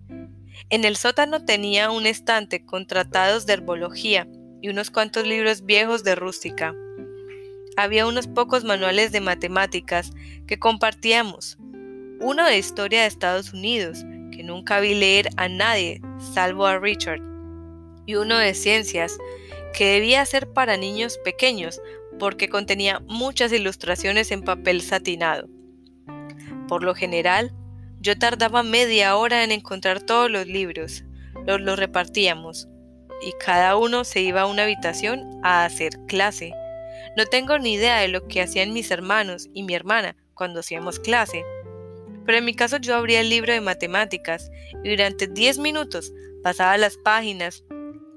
En 0.70 0.86
el 0.86 0.96
sótano 0.98 1.46
tenía 1.46 1.90
un 1.90 2.06
estante 2.06 2.66
con 2.66 2.86
tratados 2.86 3.46
de 3.46 3.54
herbología 3.54 4.28
y 4.62 4.70
unos 4.70 4.92
cuantos 4.92 5.26
libros 5.26 5.66
viejos 5.66 6.04
de 6.04 6.16
rústica. 6.16 6.76
Había 7.78 8.06
unos 8.06 8.28
pocos 8.28 8.64
manuales 8.64 9.12
de 9.12 9.22
matemáticas 9.22 10.12
que 10.46 10.60
compartíamos, 10.60 11.58
uno 12.20 12.46
de 12.46 12.58
historia 12.58 13.02
de 13.02 13.08
Estados 13.08 13.54
Unidos, 13.54 14.06
que 14.32 14.44
nunca 14.44 14.80
vi 14.80 14.94
leer 14.94 15.30
a 15.38 15.48
nadie 15.50 16.02
salvo 16.34 16.68
a 16.68 16.78
Richard, 16.78 17.22
y 18.06 18.16
uno 18.16 18.38
de 18.38 18.54
ciencias, 18.54 19.18
que 19.74 19.94
debía 19.94 20.26
ser 20.26 20.52
para 20.52 20.78
niños 20.78 21.18
pequeños 21.24 21.82
porque 22.20 22.50
contenía 22.50 23.00
muchas 23.08 23.52
ilustraciones 23.52 24.32
en 24.32 24.44
papel 24.44 24.82
satinado. 24.82 25.48
Por 26.68 26.84
lo 26.84 26.94
general, 26.94 27.54
yo 28.00 28.18
tardaba 28.18 28.64
media 28.64 29.16
hora 29.16 29.44
en 29.44 29.52
encontrar 29.52 30.02
todos 30.02 30.30
los 30.30 30.48
libros, 30.48 31.04
los, 31.46 31.80
repartíamos, 31.80 32.68
y 33.22 33.34
cada 33.44 33.76
uno 33.78 34.04
se 34.04 34.22
iba 34.22 34.42
a 34.42 34.46
una 34.46 34.64
habitación 34.64 35.40
a 35.44 35.66
hacer 35.66 35.92
clase. 36.08 36.54
No 37.18 37.26
tengo 37.26 37.58
ni 37.60 37.74
idea 37.74 38.00
de 38.00 38.08
lo 38.08 38.28
que 38.28 38.42
hacían 38.42 38.74
mis 38.74 38.92
hermanos 38.92 39.50
y 39.54 39.64
mi 39.64 39.74
hermana 39.74 40.16
cuando 40.34 40.62
hacíamos 40.62 41.00
clase, 41.00 41.44
pero 42.26 42.38
en 42.38 42.46
mi 42.46 42.56
caso 42.56 42.78
yo 42.78 42.96
abría 42.96 43.20
el 43.22 43.30
libro 43.30 43.54
de 43.54 43.62
matemáticas 43.62 44.50
y 44.84 44.90
durante 44.90 45.28
10 45.28 45.60
minutos 45.60 46.14
pasaba 46.44 46.78
las 46.78 46.98
páginas 46.98 47.64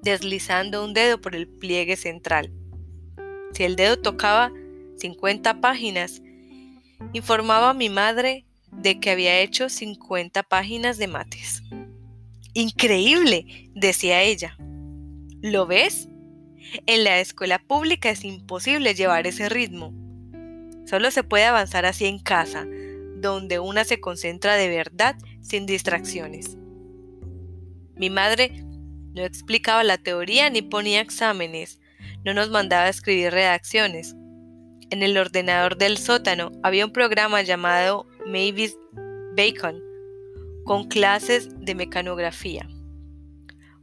deslizando 0.05 0.85
un 0.85 0.95
dedo 0.95 1.21
por 1.21 1.35
el 1.35 1.49
pliegue 1.49 1.97
central. 1.97 2.53
Si 3.53 3.65
el 3.65 3.75
dedo 3.75 3.97
tocaba 3.97 4.53
50 4.99 5.61
páginas, 5.61 6.23
informaba 7.13 7.71
a 7.71 7.75
mi 7.75 7.89
madre 7.89 8.45
de 8.71 9.01
que 9.01 9.11
había 9.11 9.41
hecho 9.41 9.69
50 9.69 10.43
páginas 10.45 10.99
de 10.99 11.09
mates. 11.09 11.63
Increíble, 12.53 13.71
decía 13.75 14.23
ella. 14.23 14.57
¿Lo 15.41 15.67
ves? 15.67 16.09
En 16.87 17.05
la 17.05 17.21
escuela 17.21 17.59
pública 17.59 18.11
es 18.11 18.25
imposible 18.25 18.95
llevar 18.95 19.27
ese 19.27 19.49
ritmo. 19.49 19.93
Solo 20.87 21.11
se 21.11 21.25
puede 21.25 21.45
avanzar 21.45 21.87
así 21.87 22.07
en 22.07 22.19
casa, 22.19 22.67
donde 23.17 23.59
una 23.59 23.85
se 23.85 24.01
concentra 24.01 24.57
de 24.57 24.69
verdad 24.69 25.17
sin 25.41 25.67
distracciones. 25.67 26.57
Mi 27.97 28.11
madre 28.11 28.65
no 29.15 29.23
explicaba 29.23 29.85
la 29.85 29.99
teoría 29.99 30.51
ni 30.51 30.63
ponía 30.63 31.01
exámenes, 31.01 31.81
no 32.25 32.35
nos 32.35 32.51
mandaba 32.51 32.85
a 32.85 32.89
escribir 32.89 33.33
redacciones. 33.33 34.15
En 34.91 35.03
el 35.03 35.17
ordenador 35.17 35.77
del 35.77 35.99
sótano 35.99 36.53
había 36.63 36.85
un 36.85 36.93
programa 36.93 37.43
llamado 37.43 38.07
Mavis 38.27 38.77
Bacon, 39.37 39.83
con 40.65 40.89
clases 40.89 41.49
de 41.61 41.75
mecanografía. 41.75 42.69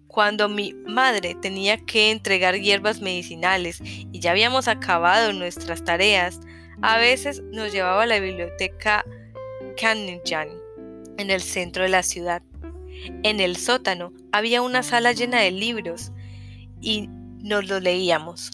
Cuando 0.07 0.49
mi 0.49 0.73
madre 0.85 1.35
tenía 1.41 1.77
que 1.77 2.11
entregar 2.11 2.59
hierbas 2.59 3.01
medicinales 3.01 3.79
y 3.81 4.19
ya 4.19 4.31
habíamos 4.31 4.67
acabado 4.67 5.31
nuestras 5.31 5.83
tareas, 5.83 6.41
a 6.81 6.97
veces 6.97 7.41
nos 7.51 7.71
llevaba 7.71 8.03
a 8.03 8.07
la 8.07 8.19
biblioteca 8.19 9.05
en 11.17 11.29
el 11.29 11.41
centro 11.41 11.83
de 11.83 11.89
la 11.89 12.03
ciudad. 12.03 12.43
En 13.23 13.39
el 13.39 13.57
sótano 13.57 14.13
había 14.31 14.61
una 14.61 14.83
sala 14.83 15.11
llena 15.11 15.41
de 15.41 15.51
libros 15.51 16.11
y 16.81 17.07
nos 17.43 17.67
los 17.67 17.81
leíamos. 17.81 18.51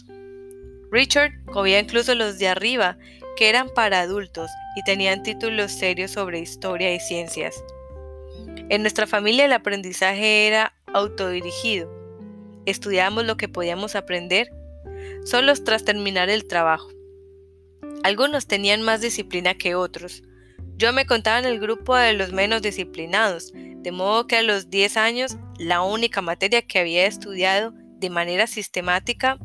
Richard 0.90 1.32
cogía 1.46 1.80
incluso 1.80 2.14
los 2.14 2.38
de 2.38 2.48
arriba, 2.48 2.98
que 3.36 3.48
eran 3.48 3.68
para 3.74 4.00
adultos 4.00 4.50
y 4.76 4.82
tenían 4.82 5.22
títulos 5.22 5.72
serios 5.72 6.12
sobre 6.12 6.40
historia 6.40 6.94
y 6.94 7.00
ciencias. 7.00 7.62
En 8.68 8.82
nuestra 8.82 9.06
familia 9.06 9.44
el 9.44 9.52
aprendizaje 9.52 10.46
era 10.46 10.74
autodirigido. 10.92 11.90
Estudiábamos 12.66 13.24
lo 13.24 13.36
que 13.36 13.48
podíamos 13.48 13.94
aprender 13.94 14.50
solos 15.24 15.64
tras 15.64 15.84
terminar 15.84 16.30
el 16.30 16.46
trabajo. 16.46 16.88
Algunos 18.02 18.46
tenían 18.46 18.82
más 18.82 19.00
disciplina 19.00 19.54
que 19.54 19.74
otros, 19.74 20.22
yo 20.78 20.92
me 20.92 21.06
contaba 21.06 21.40
en 21.40 21.44
el 21.44 21.58
grupo 21.58 21.96
de 21.96 22.12
los 22.12 22.32
menos 22.32 22.62
disciplinados, 22.62 23.52
de 23.52 23.90
modo 23.90 24.28
que 24.28 24.36
a 24.36 24.42
los 24.42 24.70
10 24.70 24.96
años 24.96 25.36
la 25.58 25.82
única 25.82 26.22
materia 26.22 26.62
que 26.62 26.78
había 26.78 27.06
estudiado 27.06 27.74
de 27.98 28.10
manera 28.10 28.46
sistemática 28.46 29.38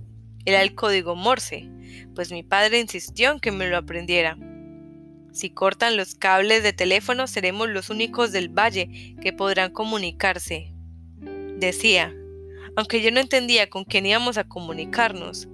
era 0.46 0.62
el 0.62 0.76
código 0.76 1.16
Morse, 1.16 1.68
pues 2.14 2.32
mi 2.32 2.44
padre 2.44 2.80
insistió 2.80 3.32
en 3.32 3.40
que 3.40 3.52
me 3.52 3.68
lo 3.68 3.78
aprendiera. 3.78 4.38
Si 5.32 5.50
cortan 5.50 5.98
los 5.98 6.14
cables 6.14 6.62
de 6.62 6.74
teléfono 6.74 7.26
seremos 7.26 7.68
los 7.68 7.90
únicos 7.90 8.32
del 8.32 8.50
valle 8.50 9.16
que 9.20 9.34
podrán 9.34 9.72
comunicarse. 9.72 10.72
Decía, 11.58 12.14
aunque 12.76 13.02
yo 13.02 13.10
no 13.10 13.20
entendía 13.20 13.72
con 13.72 13.86
quién 13.86 14.06
íbamos 14.06 14.38
a 14.38 14.48
comunicarnos, 14.48 15.48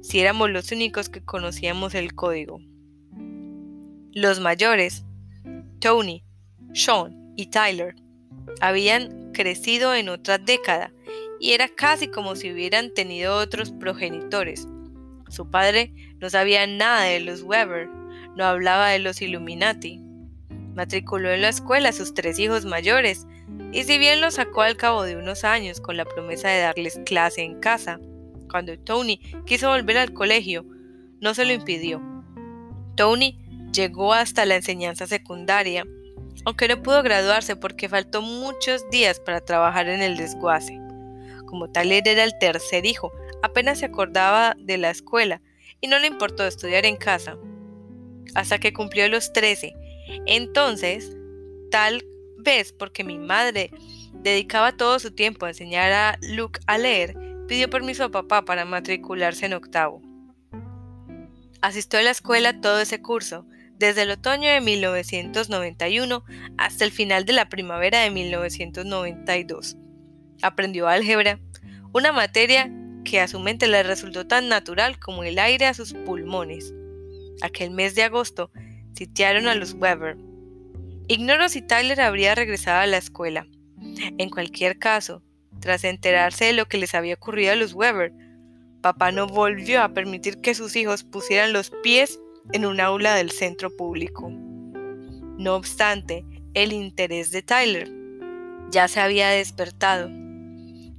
si 0.00 0.20
éramos 0.20 0.50
los 0.50 0.72
únicos 0.72 1.10
que 1.10 1.22
conocíamos 1.22 1.94
el 1.94 2.14
código. 2.14 2.58
Los 4.12 4.40
mayores, 4.40 5.05
Tony, 5.80 6.24
Sean 6.72 7.32
y 7.36 7.46
Tyler 7.46 7.94
habían 8.60 9.32
crecido 9.32 9.94
en 9.94 10.08
otra 10.08 10.38
década 10.38 10.92
y 11.38 11.52
era 11.52 11.68
casi 11.68 12.08
como 12.08 12.36
si 12.36 12.52
hubieran 12.52 12.92
tenido 12.94 13.36
otros 13.36 13.70
progenitores. 13.72 14.66
Su 15.28 15.50
padre 15.50 15.92
no 16.20 16.30
sabía 16.30 16.66
nada 16.66 17.02
de 17.02 17.20
los 17.20 17.42
Weber, 17.42 17.88
no 18.36 18.44
hablaba 18.44 18.88
de 18.88 19.00
los 19.00 19.20
Illuminati. 19.20 20.00
Matriculó 20.74 21.30
en 21.30 21.42
la 21.42 21.48
escuela 21.48 21.90
a 21.90 21.92
sus 21.92 22.14
tres 22.14 22.38
hijos 22.38 22.64
mayores, 22.64 23.26
y 23.72 23.84
si 23.84 23.98
bien 23.98 24.20
los 24.20 24.34
sacó 24.34 24.62
al 24.62 24.76
cabo 24.76 25.02
de 25.02 25.16
unos 25.16 25.44
años 25.44 25.80
con 25.80 25.96
la 25.96 26.04
promesa 26.04 26.48
de 26.48 26.60
darles 26.60 27.00
clase 27.04 27.42
en 27.42 27.60
casa, 27.60 27.98
cuando 28.50 28.78
Tony 28.78 29.18
quiso 29.46 29.68
volver 29.68 29.98
al 29.98 30.12
colegio, 30.12 30.64
no 31.20 31.34
se 31.34 31.44
lo 31.44 31.52
impidió. 31.52 32.00
Tony 32.94 33.45
llegó 33.72 34.12
hasta 34.12 34.44
la 34.44 34.56
enseñanza 34.56 35.06
secundaria, 35.06 35.84
aunque 36.44 36.68
no 36.68 36.82
pudo 36.82 37.02
graduarse 37.02 37.56
porque 37.56 37.88
faltó 37.88 38.22
muchos 38.22 38.88
días 38.90 39.20
para 39.20 39.40
trabajar 39.40 39.88
en 39.88 40.02
el 40.02 40.16
desguace. 40.16 40.78
Como 41.46 41.70
Tyler 41.70 42.06
era 42.06 42.24
el 42.24 42.38
tercer 42.38 42.86
hijo, 42.86 43.12
apenas 43.42 43.78
se 43.78 43.86
acordaba 43.86 44.54
de 44.58 44.78
la 44.78 44.90
escuela 44.90 45.40
y 45.80 45.88
no 45.88 45.98
le 45.98 46.06
importó 46.06 46.44
estudiar 46.46 46.86
en 46.86 46.96
casa. 46.96 47.36
Hasta 48.34 48.58
que 48.58 48.72
cumplió 48.72 49.08
los 49.08 49.32
13. 49.32 49.74
Entonces, 50.26 51.16
tal 51.70 52.04
vez 52.38 52.72
porque 52.72 53.04
mi 53.04 53.18
madre 53.18 53.70
dedicaba 54.12 54.76
todo 54.76 54.98
su 54.98 55.12
tiempo 55.12 55.46
a 55.46 55.50
enseñar 55.50 55.92
a 55.92 56.18
Luke 56.22 56.60
a 56.66 56.78
leer, 56.78 57.16
pidió 57.48 57.70
permiso 57.70 58.04
a 58.04 58.10
papá 58.10 58.44
para 58.44 58.64
matricularse 58.64 59.46
en 59.46 59.54
octavo. 59.54 60.02
Asistió 61.60 61.98
a 61.98 62.02
la 62.02 62.10
escuela 62.10 62.60
todo 62.60 62.80
ese 62.80 63.00
curso, 63.00 63.46
desde 63.78 64.02
el 64.02 64.10
otoño 64.10 64.48
de 64.48 64.60
1991 64.60 66.24
hasta 66.56 66.84
el 66.84 66.92
final 66.92 67.24
de 67.24 67.32
la 67.32 67.48
primavera 67.48 68.00
de 68.00 68.10
1992. 68.10 69.76
Aprendió 70.42 70.88
álgebra, 70.88 71.38
una 71.92 72.12
materia 72.12 72.70
que 73.04 73.20
a 73.20 73.28
su 73.28 73.38
mente 73.40 73.68
le 73.68 73.82
resultó 73.82 74.26
tan 74.26 74.48
natural 74.48 74.98
como 74.98 75.24
el 75.24 75.38
aire 75.38 75.66
a 75.66 75.74
sus 75.74 75.94
pulmones. 75.94 76.74
Aquel 77.42 77.70
mes 77.70 77.94
de 77.94 78.02
agosto 78.02 78.50
sitiaron 78.94 79.46
a 79.46 79.54
los 79.54 79.74
Weber. 79.74 80.16
Ignoro 81.08 81.48
si 81.48 81.62
Tyler 81.62 82.00
habría 82.00 82.34
regresado 82.34 82.80
a 82.80 82.86
la 82.86 82.96
escuela. 82.96 83.46
En 84.18 84.30
cualquier 84.30 84.78
caso, 84.78 85.22
tras 85.60 85.84
enterarse 85.84 86.46
de 86.46 86.52
lo 86.52 86.66
que 86.66 86.78
les 86.78 86.94
había 86.94 87.14
ocurrido 87.14 87.52
a 87.52 87.56
los 87.56 87.74
Weber, 87.74 88.12
papá 88.80 89.12
no 89.12 89.26
volvió 89.26 89.82
a 89.82 89.90
permitir 89.90 90.40
que 90.40 90.54
sus 90.54 90.76
hijos 90.76 91.04
pusieran 91.04 91.52
los 91.52 91.70
pies 91.82 92.18
en 92.52 92.66
un 92.66 92.80
aula 92.80 93.14
del 93.14 93.30
centro 93.30 93.74
público. 93.74 94.30
No 95.38 95.54
obstante, 95.54 96.24
el 96.54 96.72
interés 96.72 97.30
de 97.30 97.42
Tyler 97.42 97.90
ya 98.70 98.88
se 98.88 99.00
había 99.00 99.28
despertado. 99.28 100.08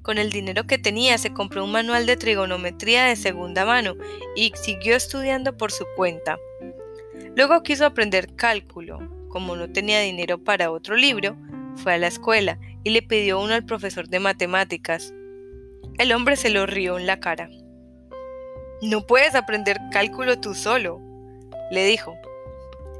Con 0.01 0.17
el 0.17 0.31
dinero 0.31 0.65
que 0.65 0.77
tenía 0.77 1.17
se 1.17 1.33
compró 1.33 1.65
un 1.65 1.71
manual 1.71 2.05
de 2.05 2.15
trigonometría 2.15 3.05
de 3.05 3.15
segunda 3.15 3.65
mano 3.65 3.95
y 4.35 4.53
siguió 4.55 4.95
estudiando 4.95 5.57
por 5.57 5.71
su 5.71 5.85
cuenta. 5.95 6.37
Luego 7.35 7.61
quiso 7.63 7.85
aprender 7.85 8.35
cálculo. 8.35 8.99
Como 9.29 9.55
no 9.55 9.71
tenía 9.71 9.99
dinero 9.99 10.43
para 10.43 10.71
otro 10.71 10.95
libro, 10.95 11.35
fue 11.75 11.93
a 11.93 11.97
la 11.97 12.07
escuela 12.07 12.59
y 12.83 12.91
le 12.91 13.01
pidió 13.01 13.39
uno 13.41 13.53
al 13.53 13.65
profesor 13.65 14.07
de 14.07 14.19
matemáticas. 14.19 15.13
El 15.97 16.11
hombre 16.13 16.35
se 16.35 16.49
lo 16.49 16.65
rió 16.65 16.97
en 16.97 17.05
la 17.05 17.19
cara. 17.19 17.49
No 18.81 19.05
puedes 19.05 19.35
aprender 19.35 19.77
cálculo 19.91 20.39
tú 20.39 20.55
solo, 20.55 21.01
le 21.71 21.85
dijo. 21.85 22.17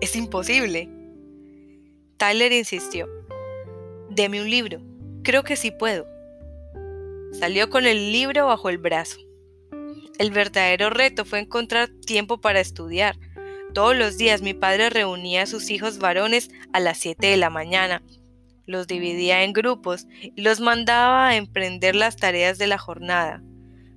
Es 0.01 0.15
imposible. 0.15 0.89
Tyler 2.17 2.51
insistió. 2.51 3.07
Deme 4.09 4.41
un 4.41 4.49
libro. 4.49 4.81
Creo 5.23 5.43
que 5.43 5.55
sí 5.55 5.71
puedo. 5.71 6.07
Salió 7.33 7.69
con 7.69 7.85
el 7.85 8.11
libro 8.11 8.47
bajo 8.47 8.69
el 8.69 8.77
brazo. 8.77 9.19
El 10.17 10.31
verdadero 10.31 10.89
reto 10.89 11.25
fue 11.25 11.39
encontrar 11.39 11.89
tiempo 12.05 12.41
para 12.41 12.59
estudiar. 12.59 13.17
Todos 13.73 13.95
los 13.95 14.17
días 14.17 14.41
mi 14.41 14.53
padre 14.53 14.89
reunía 14.89 15.43
a 15.43 15.45
sus 15.45 15.69
hijos 15.69 15.99
varones 15.99 16.49
a 16.73 16.79
las 16.79 16.97
7 16.97 17.27
de 17.27 17.37
la 17.37 17.51
mañana, 17.51 18.01
los 18.65 18.87
dividía 18.87 19.43
en 19.43 19.53
grupos 19.53 20.07
y 20.21 20.41
los 20.41 20.59
mandaba 20.59 21.27
a 21.27 21.35
emprender 21.35 21.95
las 21.95 22.15
tareas 22.15 22.57
de 22.57 22.67
la 22.67 22.77
jornada. 22.77 23.43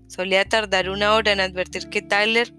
Solía 0.07 0.45
tardar 0.45 0.91
una 0.91 1.15
hora 1.15 1.33
en 1.33 1.41
advertir 1.41 1.89
que 1.89 2.03
Tyler 2.03 2.53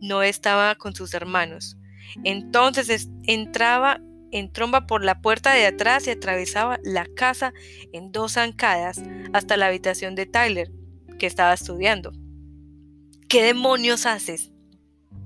no 0.00 0.22
estaba 0.22 0.74
con 0.74 0.94
sus 0.94 1.14
hermanos. 1.14 1.76
Entonces 2.24 3.08
entraba 3.24 4.00
en 4.32 4.52
tromba 4.52 4.86
por 4.86 5.04
la 5.04 5.20
puerta 5.20 5.52
de 5.54 5.66
atrás 5.66 6.06
y 6.06 6.10
atravesaba 6.10 6.78
la 6.82 7.06
casa 7.06 7.52
en 7.92 8.12
dos 8.12 8.32
zancadas 8.32 9.02
hasta 9.32 9.56
la 9.56 9.66
habitación 9.66 10.14
de 10.14 10.26
Tyler, 10.26 10.70
que 11.18 11.26
estaba 11.26 11.52
estudiando. 11.52 12.12
¿Qué 13.28 13.42
demonios 13.42 14.06
haces? 14.06 14.52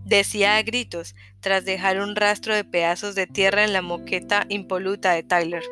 decía 0.04 0.56
a 0.56 0.62
gritos, 0.62 1.14
tras 1.40 1.64
dejar 1.64 2.00
un 2.00 2.14
rastro 2.14 2.54
de 2.54 2.64
pedazos 2.64 3.14
de 3.14 3.26
tierra 3.26 3.64
en 3.64 3.72
la 3.72 3.82
moqueta 3.82 4.46
impoluta 4.48 5.12
de 5.12 5.22
Tyler. 5.22 5.62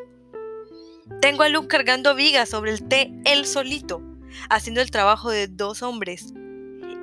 Tengo 1.20 1.42
a 1.42 1.48
Luke 1.48 1.68
cargando 1.68 2.14
vigas 2.14 2.48
sobre 2.48 2.72
el 2.72 2.88
té 2.88 3.12
él 3.24 3.46
solito, 3.46 4.02
haciendo 4.48 4.80
el 4.80 4.90
trabajo 4.90 5.30
de 5.30 5.48
dos 5.48 5.82
hombres. 5.82 6.32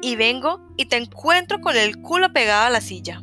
Y 0.01 0.15
vengo 0.15 0.61
y 0.77 0.85
te 0.85 0.97
encuentro 0.97 1.59
con 1.61 1.75
el 1.75 2.01
culo 2.01 2.31
pegado 2.31 2.67
a 2.67 2.69
la 2.69 2.81
silla. 2.81 3.21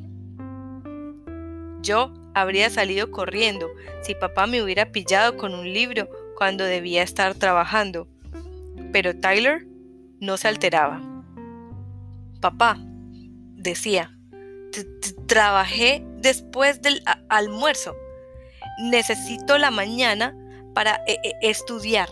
Yo 1.80 2.12
habría 2.34 2.68
salido 2.68 3.10
corriendo 3.10 3.68
si 4.02 4.14
papá 4.14 4.46
me 4.46 4.62
hubiera 4.62 4.92
pillado 4.92 5.36
con 5.36 5.54
un 5.54 5.72
libro 5.72 6.08
cuando 6.36 6.64
debía 6.64 7.02
estar 7.02 7.34
trabajando. 7.34 8.08
Pero 8.92 9.18
Tyler 9.18 9.66
no 10.20 10.36
se 10.36 10.48
alteraba. 10.48 11.00
Papá, 12.40 12.76
decía, 13.54 14.16
trabajé 15.26 16.04
después 16.18 16.82
del 16.82 17.02
almuerzo. 17.28 17.94
Necesito 18.82 19.58
la 19.58 19.70
mañana 19.70 20.36
para 20.74 21.00
e, 21.06 21.18
e, 21.22 21.32
estudiar. 21.40 22.08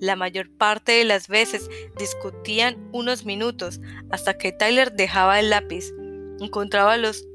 La 0.00 0.16
mayor 0.16 0.50
parte 0.50 0.92
de 0.92 1.04
las 1.04 1.28
veces 1.28 1.68
discutían 1.98 2.88
unos 2.92 3.24
minutos 3.24 3.80
hasta 4.10 4.38
que 4.38 4.52
Tyler 4.52 4.92
dejaba 4.92 5.40
el 5.40 5.50
lápiz, 5.50 5.92
encontraba 6.40 6.96
los 6.96 7.26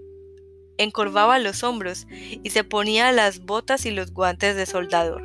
encorvaba 0.78 1.40
los 1.40 1.64
hombros 1.64 2.08
y 2.10 2.50
se 2.50 2.64
ponía 2.64 3.12
las 3.12 3.42
botas 3.42 3.86
y 3.86 3.92
los 3.92 4.12
guantes 4.12 4.56
de 4.56 4.66
soldador. 4.66 5.24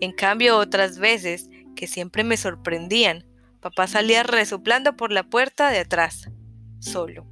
En 0.00 0.12
cambio, 0.12 0.58
otras 0.58 0.98
veces, 0.98 1.50
que 1.74 1.86
siempre 1.86 2.24
me 2.24 2.36
sorprendían, 2.36 3.24
papá 3.60 3.86
salía 3.86 4.22
resoplando 4.22 4.96
por 4.96 5.12
la 5.12 5.24
puerta 5.24 5.70
de 5.70 5.80
atrás, 5.80 6.30
solo. 6.78 7.26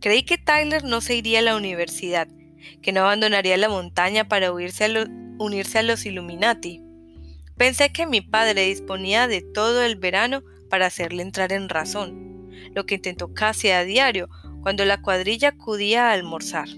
Creí 0.00 0.22
que 0.22 0.38
Tyler 0.38 0.84
no 0.84 1.00
se 1.00 1.16
iría 1.16 1.40
a 1.40 1.42
la 1.42 1.56
universidad, 1.56 2.28
que 2.82 2.92
no 2.92 3.00
abandonaría 3.00 3.56
la 3.56 3.68
montaña 3.68 4.28
para 4.28 4.52
unirse 4.52 4.84
a 4.84 5.82
los 5.82 6.06
Illuminati. 6.06 6.87
Pensé 7.58 7.90
que 7.92 8.06
mi 8.06 8.20
padre 8.20 8.66
disponía 8.66 9.26
de 9.26 9.42
todo 9.42 9.82
el 9.82 9.96
verano 9.96 10.44
para 10.70 10.86
hacerle 10.86 11.22
entrar 11.22 11.52
en 11.52 11.68
razón, 11.68 12.50
lo 12.72 12.86
que 12.86 12.94
intentó 12.94 13.34
casi 13.34 13.70
a 13.70 13.82
diario 13.82 14.28
cuando 14.62 14.84
la 14.84 15.02
cuadrilla 15.02 15.48
acudía 15.48 16.08
a 16.08 16.12
almorzar. 16.12 16.68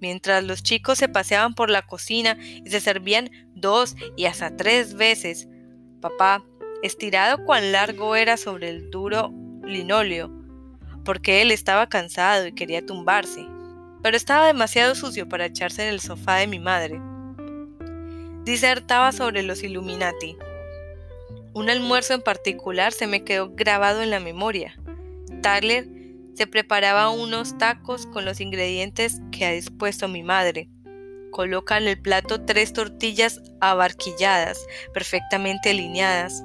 Mientras 0.00 0.44
los 0.44 0.62
chicos 0.62 0.98
se 0.98 1.08
paseaban 1.08 1.54
por 1.54 1.70
la 1.70 1.86
cocina 1.86 2.36
y 2.38 2.68
se 2.68 2.80
servían 2.80 3.30
dos 3.54 3.96
y 4.14 4.26
hasta 4.26 4.54
tres 4.54 4.92
veces, 4.94 5.48
papá, 6.02 6.44
estirado 6.82 7.42
cuán 7.46 7.72
largo 7.72 8.14
era 8.14 8.36
sobre 8.36 8.68
el 8.68 8.90
duro 8.90 9.32
linóleo, 9.64 10.30
porque 11.02 11.40
él 11.40 11.50
estaba 11.50 11.88
cansado 11.88 12.46
y 12.46 12.52
quería 12.52 12.84
tumbarse, 12.84 13.46
pero 14.02 14.18
estaba 14.18 14.48
demasiado 14.48 14.94
sucio 14.94 15.26
para 15.30 15.46
echarse 15.46 15.82
en 15.82 15.94
el 15.94 16.00
sofá 16.00 16.36
de 16.36 16.46
mi 16.46 16.58
madre. 16.58 17.00
Disertaba 18.44 19.12
sobre 19.12 19.42
los 19.42 19.62
Illuminati. 19.62 20.36
Un 21.54 21.70
almuerzo 21.70 22.12
en 22.12 22.20
particular 22.20 22.92
se 22.92 23.06
me 23.06 23.24
quedó 23.24 23.54
grabado 23.54 24.02
en 24.02 24.10
la 24.10 24.20
memoria. 24.20 24.76
Tyler 25.42 25.88
se 26.34 26.46
preparaba 26.46 27.08
unos 27.08 27.56
tacos 27.56 28.06
con 28.06 28.26
los 28.26 28.42
ingredientes 28.42 29.22
que 29.32 29.46
ha 29.46 29.52
dispuesto 29.52 30.08
mi 30.08 30.22
madre. 30.22 30.68
Coloca 31.30 31.78
en 31.78 31.88
el 31.88 31.98
plato 31.98 32.44
tres 32.44 32.74
tortillas 32.74 33.40
abarquilladas, 33.60 34.58
perfectamente 34.92 35.70
alineadas. 35.70 36.44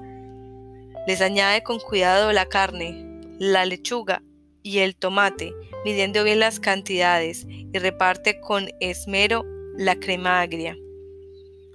Les 1.05 1.19
añade 1.19 1.63
con 1.63 1.79
cuidado 1.79 2.31
la 2.31 2.45
carne, 2.45 3.19
la 3.39 3.65
lechuga 3.65 4.23
y 4.63 4.79
el 4.79 4.95
tomate, 4.95 5.53
midiendo 5.83 6.23
bien 6.23 6.39
las 6.39 6.61
cantidades, 6.61 7.45
y 7.49 7.77
reparte 7.77 8.39
con 8.39 8.69
esmero 8.79 9.43
la 9.77 9.95
crema 9.95 10.39
agria. 10.39 10.77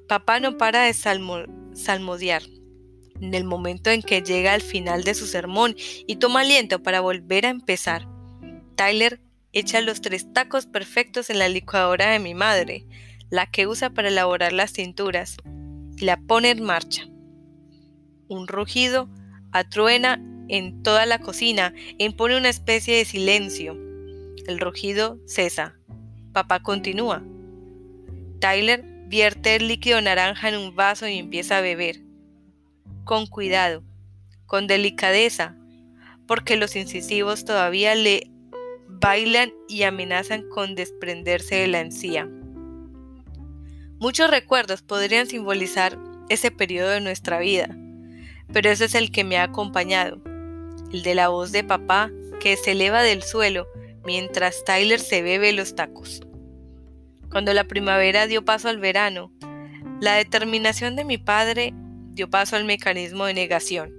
Papá 0.08 0.40
no 0.40 0.58
para 0.58 0.82
de 0.82 0.92
salmodiar 0.92 2.42
en 3.20 3.34
el 3.34 3.44
momento 3.44 3.90
en 3.90 4.02
que 4.02 4.22
llega 4.22 4.52
al 4.52 4.60
final 4.60 5.04
de 5.04 5.14
su 5.14 5.26
sermón 5.26 5.74
y 6.06 6.16
toma 6.16 6.40
aliento 6.40 6.82
para 6.82 7.00
volver 7.00 7.46
a 7.46 7.50
empezar. 7.50 8.06
Tyler 8.76 9.20
echa 9.52 9.80
los 9.80 10.00
tres 10.00 10.32
tacos 10.32 10.66
perfectos 10.66 11.30
en 11.30 11.38
la 11.38 11.48
licuadora 11.48 12.10
de 12.10 12.18
mi 12.18 12.34
madre, 12.34 12.86
la 13.30 13.46
que 13.46 13.66
usa 13.66 13.90
para 13.90 14.08
elaborar 14.08 14.52
las 14.52 14.72
cinturas, 14.72 15.36
y 15.96 16.04
la 16.04 16.16
pone 16.16 16.50
en 16.50 16.62
marcha. 16.62 17.04
Un 18.28 18.48
rugido 18.48 19.08
atruena 19.52 20.20
en 20.48 20.82
toda 20.82 21.06
la 21.06 21.20
cocina 21.20 21.72
e 21.98 22.04
impone 22.04 22.36
una 22.36 22.48
especie 22.48 22.96
de 22.96 23.04
silencio. 23.04 23.74
El 24.46 24.58
rugido 24.58 25.18
cesa. 25.26 25.78
Papá 26.32 26.62
continúa. 26.62 27.22
Tyler 28.40 28.84
vierte 29.14 29.54
el 29.54 29.68
líquido 29.68 30.00
naranja 30.00 30.48
en 30.48 30.56
un 30.56 30.74
vaso 30.74 31.06
y 31.06 31.18
empieza 31.18 31.58
a 31.58 31.60
beber. 31.60 32.00
Con 33.04 33.28
cuidado, 33.28 33.84
con 34.44 34.66
delicadeza, 34.66 35.54
porque 36.26 36.56
los 36.56 36.74
incisivos 36.74 37.44
todavía 37.44 37.94
le 37.94 38.28
bailan 38.88 39.52
y 39.68 39.84
amenazan 39.84 40.42
con 40.48 40.74
desprenderse 40.74 41.54
de 41.54 41.68
la 41.68 41.78
encía. 41.78 42.28
Muchos 44.00 44.28
recuerdos 44.28 44.82
podrían 44.82 45.28
simbolizar 45.28 45.96
ese 46.28 46.50
periodo 46.50 46.88
de 46.88 47.00
nuestra 47.00 47.38
vida, 47.38 47.68
pero 48.52 48.68
ese 48.68 48.86
es 48.86 48.96
el 48.96 49.12
que 49.12 49.22
me 49.22 49.36
ha 49.36 49.44
acompañado, 49.44 50.20
el 50.92 51.04
de 51.04 51.14
la 51.14 51.28
voz 51.28 51.52
de 51.52 51.62
papá 51.62 52.10
que 52.40 52.56
se 52.56 52.72
eleva 52.72 53.04
del 53.04 53.22
suelo 53.22 53.68
mientras 54.04 54.64
Tyler 54.64 54.98
se 54.98 55.22
bebe 55.22 55.52
los 55.52 55.76
tacos. 55.76 56.20
Cuando 57.34 57.52
la 57.52 57.64
primavera 57.64 58.28
dio 58.28 58.44
paso 58.44 58.68
al 58.68 58.78
verano, 58.78 59.32
la 60.00 60.14
determinación 60.14 60.94
de 60.94 61.04
mi 61.04 61.18
padre 61.18 61.74
dio 62.12 62.30
paso 62.30 62.54
al 62.54 62.64
mecanismo 62.64 63.24
de 63.24 63.34
negación. 63.34 63.92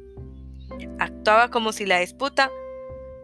Actuaba 0.99 1.49
como 1.49 1.73
si 1.73 1.85
la 1.85 1.99
disputa 1.99 2.49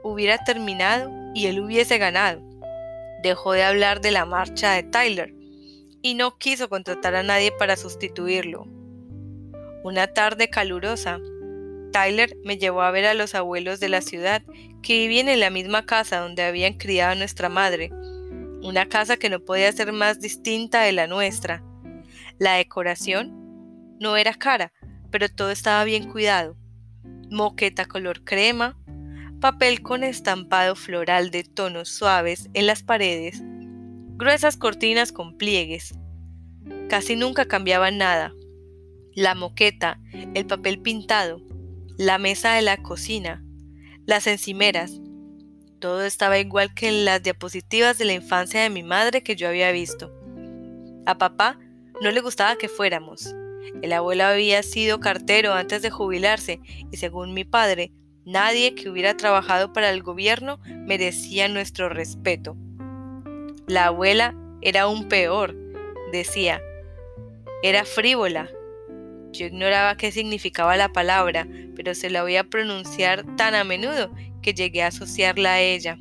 hubiera 0.04 0.38
terminado 0.40 1.10
y 1.34 1.46
él 1.46 1.62
hubiese 1.62 1.98
ganado. 1.98 2.42
Dejó 3.24 3.54
de 3.54 3.64
hablar 3.64 4.02
de 4.02 4.12
la 4.12 4.26
marcha 4.26 4.74
de 4.74 4.84
Tyler 4.84 5.34
y 6.02 6.16
no 6.16 6.38
quiso 6.38 6.68
contratar 6.68 7.16
a 7.16 7.24
nadie 7.24 7.54
para 7.54 7.78
sustituirlo. 7.78 8.68
Una 9.86 10.08
tarde 10.08 10.50
calurosa, 10.50 11.22
Tyler 11.94 12.36
me 12.44 12.58
llevó 12.58 12.82
a 12.82 12.92
ver 12.92 13.06
a 13.06 13.14
los 13.14 13.34
abuelos 13.34 13.80
de 13.80 13.88
la 13.88 14.02
ciudad 14.02 14.44
que 14.84 14.98
vivían 14.98 15.30
en 15.30 15.40
la 15.40 15.52
misma 15.52 15.86
casa 15.86 16.20
donde 16.20 16.44
habían 16.44 16.74
criado 16.74 17.14
a 17.14 17.16
nuestra 17.16 17.48
madre, 17.48 17.92
una 18.64 18.88
casa 18.88 19.18
que 19.18 19.30
no 19.30 19.40
podía 19.40 19.72
ser 19.72 19.92
más 19.92 20.20
distinta 20.20 20.82
de 20.82 20.92
la 20.92 21.08
nuestra. 21.08 21.64
La 22.38 22.56
decoración 22.56 23.98
no 24.00 24.18
era 24.18 24.34
cara, 24.34 24.74
pero 25.12 25.30
todo 25.30 25.52
estaba 25.52 25.84
bien 25.84 26.10
cuidado. 26.12 26.58
Moqueta 27.30 27.86
color 27.86 28.24
crema, 28.24 28.78
papel 29.40 29.82
con 29.82 30.04
estampado 30.04 30.76
floral 30.76 31.32
de 31.32 31.44
tonos 31.44 31.90
suaves 31.90 32.50
en 32.54 32.68
las 32.68 32.84
paredes, 32.84 33.42
gruesas 34.18 34.58
cortinas 34.58 35.12
con 35.12 35.38
pliegues. 35.38 35.94
Casi 36.90 37.16
nunca 37.16 37.46
cambiaban 37.46 37.98
nada. 37.98 38.34
La 39.14 39.36
moqueta, 39.36 40.00
el 40.34 40.46
papel 40.46 40.82
pintado, 40.82 41.42
la 41.98 42.18
mesa 42.18 42.54
de 42.54 42.62
la 42.62 42.78
cocina, 42.78 43.44
las 44.06 44.28
encimeras, 44.28 45.00
todo 45.82 46.06
estaba 46.06 46.40
igual 46.40 46.74
que 46.74 46.88
en 46.88 47.04
las 47.04 47.22
diapositivas 47.22 47.98
de 47.98 48.06
la 48.06 48.14
infancia 48.14 48.62
de 48.62 48.70
mi 48.70 48.84
madre 48.84 49.22
que 49.22 49.36
yo 49.36 49.50
había 49.50 49.74
visto. 49.74 50.14
A 51.06 51.18
papá 51.18 51.60
no 52.02 52.10
le 52.12 52.22
gustaba 52.22 52.56
que 52.56 52.70
fuéramos. 52.70 53.36
El 53.82 53.92
abuelo 53.92 54.24
había 54.24 54.64
sido 54.64 55.02
cartero 55.02 55.54
antes 55.54 55.82
de 55.82 55.90
jubilarse 55.90 56.62
y 56.90 56.96
según 56.96 57.34
mi 57.34 57.44
padre, 57.44 57.92
Nadie 58.26 58.76
que 58.76 58.88
hubiera 58.88 59.18
trabajado 59.18 59.74
para 59.74 59.90
el 59.90 60.04
gobierno 60.04 60.60
merecía 60.66 61.48
nuestro 61.48 61.90
respeto. 61.90 62.56
La 63.66 63.88
abuela 63.88 64.36
era 64.62 64.82
aún 64.82 65.08
peor, 65.08 65.56
decía. 66.12 66.62
Era 67.64 67.84
frívola. 67.84 68.48
Yo 69.32 69.48
ignoraba 69.48 69.98
qué 69.98 70.12
significaba 70.12 70.78
la 70.78 70.90
palabra, 70.90 71.48
pero 71.76 71.96
se 71.96 72.12
la 72.12 72.24
oía 72.24 72.44
pronunciar 72.44 73.26
tan 73.38 73.56
a 73.56 73.64
menudo 73.64 74.12
que 74.42 74.54
llegué 74.54 74.84
a 74.84 74.88
asociarla 74.88 75.54
a 75.54 75.62
ella. 75.62 75.98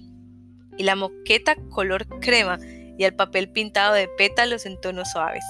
Y 0.77 0.85
la 0.85 0.97
moqueta 0.97 1.57
color 1.71 2.07
crema 2.21 2.59
y 2.99 3.05
el 3.05 3.15
papel 3.15 3.51
pintado 3.51 3.95
de 3.95 4.09
pétalos 4.09 4.67
en 4.67 4.81
tonos 4.81 5.11
suaves. 5.11 5.45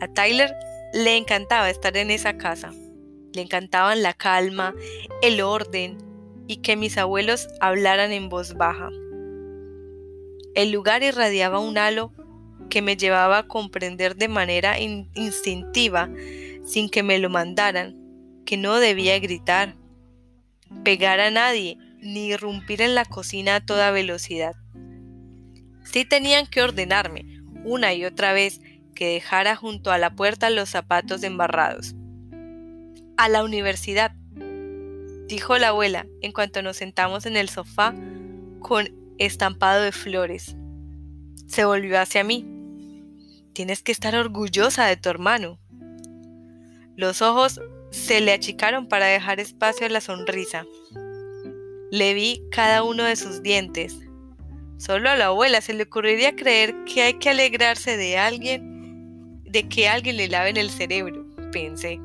A 0.00 0.08
Tyler 0.08 0.54
le 0.92 1.16
encantaba 1.16 1.70
estar 1.70 1.96
en 1.96 2.10
esa 2.10 2.36
casa. 2.36 2.72
Le 3.32 3.42
encantaban 3.42 4.02
la 4.02 4.12
calma, 4.12 4.74
el 5.22 5.40
orden 5.40 5.98
y 6.46 6.58
que 6.58 6.76
mis 6.76 6.96
abuelos 6.96 7.48
hablaran 7.60 8.12
en 8.12 8.28
voz 8.28 8.54
baja. 8.54 8.90
El 10.54 10.70
lugar 10.70 11.02
irradiaba 11.02 11.58
un 11.58 11.76
halo 11.76 12.12
que 12.70 12.82
me 12.82 12.96
llevaba 12.96 13.38
a 13.38 13.46
comprender 13.48 14.16
de 14.16 14.28
manera 14.28 14.78
instintiva, 14.80 16.08
sin 16.64 16.88
que 16.88 17.02
me 17.02 17.18
lo 17.18 17.30
mandaran, 17.30 17.96
que 18.44 18.56
no 18.56 18.76
debía 18.76 19.18
gritar, 19.18 19.76
pegar 20.84 21.20
a 21.20 21.30
nadie, 21.30 21.78
ni 22.00 22.28
irrumpir 22.28 22.82
en 22.82 22.94
la 22.94 23.04
cocina 23.04 23.56
a 23.56 23.60
toda 23.60 23.90
velocidad. 23.90 24.54
Sí 25.84 26.04
tenían 26.04 26.46
que 26.46 26.62
ordenarme, 26.62 27.42
una 27.64 27.94
y 27.94 28.04
otra 28.04 28.32
vez, 28.32 28.60
que 28.94 29.08
dejara 29.08 29.56
junto 29.56 29.92
a 29.92 29.98
la 29.98 30.14
puerta 30.14 30.50
los 30.50 30.70
zapatos 30.70 31.22
embarrados 31.22 31.94
a 33.16 33.28
la 33.28 33.44
universidad, 33.44 34.12
dijo 35.26 35.58
la 35.58 35.68
abuela 35.68 36.06
en 36.20 36.32
cuanto 36.32 36.62
nos 36.62 36.76
sentamos 36.76 37.26
en 37.26 37.36
el 37.36 37.48
sofá 37.48 37.94
con 38.60 38.88
estampado 39.18 39.82
de 39.82 39.92
flores. 39.92 40.56
Se 41.46 41.64
volvió 41.64 42.00
hacia 42.00 42.24
mí. 42.24 42.46
Tienes 43.52 43.82
que 43.82 43.92
estar 43.92 44.14
orgullosa 44.14 44.86
de 44.86 44.96
tu 44.96 45.08
hermano. 45.08 45.58
Los 46.96 47.22
ojos 47.22 47.60
se 47.96 48.20
le 48.20 48.32
achicaron 48.32 48.86
para 48.86 49.06
dejar 49.06 49.40
espacio 49.40 49.86
a 49.86 49.88
la 49.88 50.00
sonrisa. 50.00 50.64
Le 51.90 52.14
vi 52.14 52.42
cada 52.50 52.82
uno 52.82 53.02
de 53.02 53.16
sus 53.16 53.42
dientes. 53.42 53.98
Solo 54.76 55.08
a 55.08 55.16
la 55.16 55.26
abuela 55.26 55.60
se 55.62 55.72
le 55.72 55.84
ocurriría 55.84 56.36
creer 56.36 56.74
que 56.84 57.02
hay 57.02 57.14
que 57.14 57.30
alegrarse 57.30 57.96
de 57.96 58.18
alguien, 58.18 59.42
de 59.44 59.66
que 59.68 59.88
alguien 59.88 60.18
le 60.18 60.28
lave 60.28 60.50
en 60.50 60.58
el 60.58 60.70
cerebro, 60.70 61.26
pensé. 61.50 61.98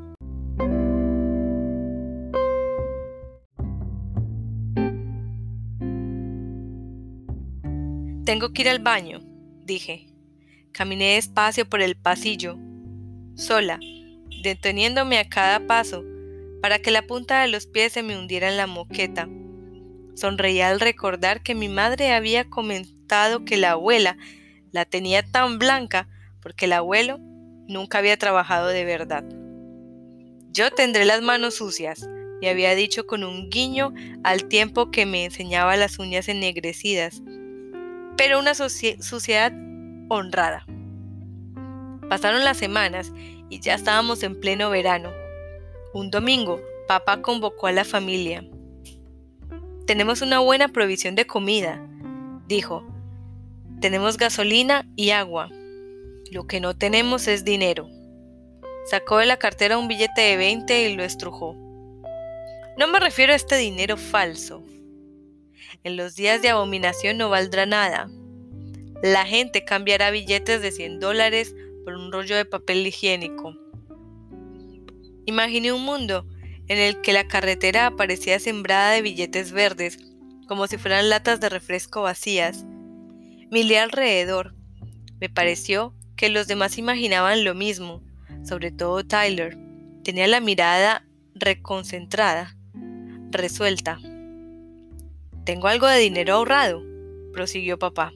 Tengo 8.24 8.54
que 8.54 8.62
ir 8.62 8.70
al 8.70 8.80
baño, 8.80 9.20
dije. 9.66 10.08
Caminé 10.72 11.16
despacio 11.16 11.68
por 11.68 11.82
el 11.82 11.98
pasillo, 11.98 12.58
sola, 13.36 13.78
deteniéndome 14.42 15.18
a 15.18 15.30
cada 15.30 15.68
paso 15.68 16.04
para 16.62 16.80
que 16.80 16.92
la 16.92 17.02
punta 17.02 17.42
de 17.42 17.48
los 17.48 17.66
pies 17.66 17.94
se 17.94 18.04
me 18.04 18.18
hundiera 18.18 18.50
en 18.50 18.58
la 18.58 18.68
moqueta. 18.68 19.28
Sonreía 20.16 20.70
al 20.70 20.80
recordar 20.80 21.42
que 21.42 21.56
mi 21.56 21.70
madre 21.70 22.12
había 22.12 22.50
comentado 22.50 23.46
que 23.46 23.58
la 23.58 23.72
abuela 23.72 24.18
la 24.72 24.86
tenía 24.86 25.24
tan 25.24 25.60
blanca 25.60 26.08
porque 26.42 26.66
el 26.66 26.74
abuelo 26.74 27.18
nunca 27.68 27.98
había 27.98 28.18
trabajado 28.18 28.68
de 28.68 28.86
verdad. 28.86 29.24
Yo 30.52 30.70
tendré 30.72 31.06
las 31.06 31.22
manos 31.22 31.56
sucias, 31.56 32.08
me 32.42 32.50
había 32.50 32.76
dicho 32.76 33.06
con 33.08 33.24
un 33.24 33.50
guiño 33.50 33.94
al 34.24 34.46
tiempo 34.46 34.92
que 34.92 35.06
me 35.06 35.26
enseñaba 35.26 35.78
las 35.78 36.00
uñas 36.00 36.28
ennegrecidas 36.28 37.22
pero 38.22 38.38
una 38.38 38.54
suciedad 38.54 39.52
honrada. 40.10 40.66
Pasaron 42.08 42.44
las 42.44 42.58
semanas 42.58 43.12
y 43.52 43.60
ya 43.60 43.76
estábamos 43.76 44.24
en 44.24 44.40
pleno 44.40 44.72
verano. 44.72 45.12
Un 45.94 46.10
domingo, 46.10 46.60
papá 46.88 47.22
convocó 47.22 47.68
a 47.68 47.72
la 47.72 47.84
familia. 47.86 48.44
Tenemos 49.86 50.22
una 50.22 50.40
buena 50.40 50.70
provisión 50.70 51.14
de 51.14 51.28
comida, 51.28 51.86
dijo. 52.48 52.84
Tenemos 53.82 54.18
gasolina 54.18 54.88
y 54.96 55.10
agua. 55.10 55.50
Lo 56.32 56.48
que 56.48 56.62
no 56.62 56.76
tenemos 56.76 57.28
es 57.28 57.44
dinero. 57.44 57.90
Sacó 58.86 59.18
de 59.18 59.26
la 59.26 59.38
cartera 59.38 59.78
un 59.78 59.88
billete 59.88 60.22
de 60.22 60.38
20 60.38 60.90
y 60.90 60.96
lo 60.96 61.04
estrujó. 61.04 61.54
No 62.78 62.88
me 62.88 63.00
refiero 63.00 63.34
a 63.34 63.36
este 63.36 63.58
dinero 63.58 63.98
falso, 63.98 64.64
en 65.84 65.98
los 65.98 66.16
días 66.16 66.42
de 66.42 66.50
abominación 66.50 67.18
no 67.18 67.30
valdrá 67.30 67.66
nada. 67.66 68.10
La 69.02 69.26
gente 69.26 69.66
cambiará 69.66 70.12
billetes 70.12 70.62
de 70.62 70.72
100 70.72 71.00
dólares 71.00 71.56
por 71.84 71.96
un 71.96 72.12
rollo 72.12 72.36
de 72.36 72.46
papel 72.46 72.86
higiénico. 72.86 73.56
Imaginé 75.26 75.72
un 75.72 75.84
mundo 75.84 76.26
en 76.68 76.78
el 76.78 77.02
que 77.02 77.14
la 77.14 77.28
carretera 77.28 77.88
aparecía 77.88 78.40
sembrada 78.40 78.92
de 78.92 79.02
billetes 79.02 79.52
verdes, 79.52 79.98
como 80.48 80.68
si 80.68 80.78
fueran 80.78 81.10
latas 81.10 81.40
de 81.40 81.50
refresco 81.50 82.04
vacías. 82.04 82.66
Miré 83.52 83.80
alrededor. 83.80 84.56
Me 85.20 85.30
pareció 85.30 85.94
que 86.16 86.30
los 86.30 86.48
demás 86.48 86.78
imaginaban 86.78 87.44
lo 87.44 87.54
mismo, 87.54 88.02
sobre 88.44 88.72
todo 88.72 89.06
Tyler. 89.06 89.58
Tenía 90.04 90.28
la 90.28 90.40
mirada 90.40 91.06
reconcentrada, 91.36 92.56
resuelta. 93.32 94.00
Tengo 95.44 95.68
algo 95.68 95.88
de 95.88 96.00
dinero 96.00 96.36
ahorrado, 96.36 96.84
prosiguió 97.34 97.78
papá. 97.78 98.14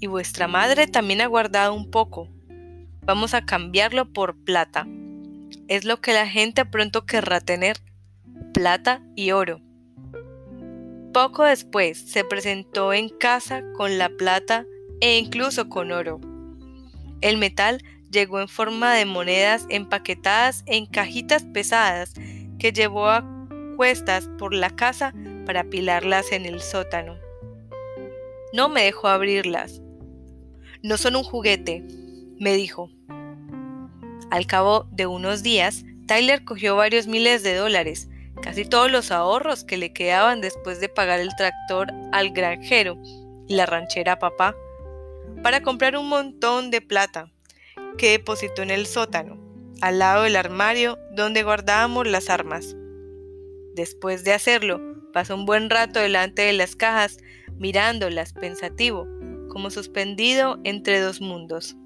Y 0.00 0.06
vuestra 0.06 0.48
madre 0.48 0.86
también 0.86 1.20
ha 1.20 1.26
guardado 1.26 1.74
un 1.74 1.90
poco. 1.90 2.33
Vamos 3.06 3.34
a 3.34 3.44
cambiarlo 3.44 4.10
por 4.10 4.34
plata. 4.34 4.86
Es 5.68 5.84
lo 5.84 6.00
que 6.00 6.14
la 6.14 6.26
gente 6.26 6.64
pronto 6.64 7.04
querrá 7.04 7.40
tener. 7.40 7.76
Plata 8.54 9.02
y 9.14 9.32
oro. 9.32 9.60
Poco 11.12 11.44
después 11.44 11.98
se 11.98 12.24
presentó 12.24 12.94
en 12.94 13.10
casa 13.10 13.62
con 13.76 13.98
la 13.98 14.08
plata 14.08 14.64
e 15.02 15.18
incluso 15.18 15.68
con 15.68 15.92
oro. 15.92 16.18
El 17.20 17.36
metal 17.36 17.82
llegó 18.10 18.40
en 18.40 18.48
forma 18.48 18.94
de 18.94 19.04
monedas 19.04 19.66
empaquetadas 19.68 20.62
en 20.66 20.86
cajitas 20.86 21.44
pesadas 21.44 22.14
que 22.58 22.72
llevó 22.72 23.08
a 23.08 23.22
cuestas 23.76 24.30
por 24.38 24.54
la 24.54 24.70
casa 24.70 25.12
para 25.44 25.60
apilarlas 25.60 26.32
en 26.32 26.46
el 26.46 26.62
sótano. 26.62 27.18
No 28.54 28.70
me 28.70 28.84
dejó 28.84 29.08
abrirlas. 29.08 29.82
No 30.82 30.96
son 30.96 31.16
un 31.16 31.24
juguete, 31.24 31.84
me 32.44 32.54
dijo. 32.54 32.90
Al 34.30 34.46
cabo 34.46 34.86
de 34.92 35.06
unos 35.06 35.42
días, 35.42 35.84
Tyler 36.06 36.44
cogió 36.44 36.76
varios 36.76 37.06
miles 37.06 37.42
de 37.42 37.54
dólares 37.54 38.10
casi 38.42 38.66
todos 38.66 38.90
los 38.90 39.10
ahorros 39.10 39.64
que 39.64 39.78
le 39.78 39.94
quedaban 39.94 40.42
después 40.42 40.78
de 40.78 40.90
pagar 40.90 41.18
el 41.20 41.34
tractor 41.34 41.88
al 42.12 42.32
granjero 42.32 43.00
y 43.48 43.54
la 43.54 43.64
ranchera 43.64 44.12
a 44.12 44.18
papá, 44.18 44.54
para 45.42 45.62
comprar 45.62 45.96
un 45.96 46.10
montón 46.10 46.70
de 46.70 46.82
plata 46.82 47.32
que 47.96 48.10
depositó 48.10 48.60
en 48.60 48.70
el 48.70 48.84
sótano, 48.84 49.38
al 49.80 49.98
lado 49.98 50.24
del 50.24 50.36
armario 50.36 50.98
donde 51.12 51.44
guardábamos 51.44 52.06
las 52.06 52.28
armas. 52.28 52.76
Después 53.74 54.24
de 54.24 54.34
hacerlo, 54.34 54.80
pasó 55.14 55.34
un 55.34 55.46
buen 55.46 55.70
rato 55.70 55.98
delante 55.98 56.42
de 56.42 56.52
las 56.52 56.76
cajas, 56.76 57.16
mirándolas 57.56 58.34
pensativo, 58.34 59.08
como 59.48 59.70
suspendido 59.70 60.60
entre 60.64 61.00
dos 61.00 61.22
mundos. 61.22 61.78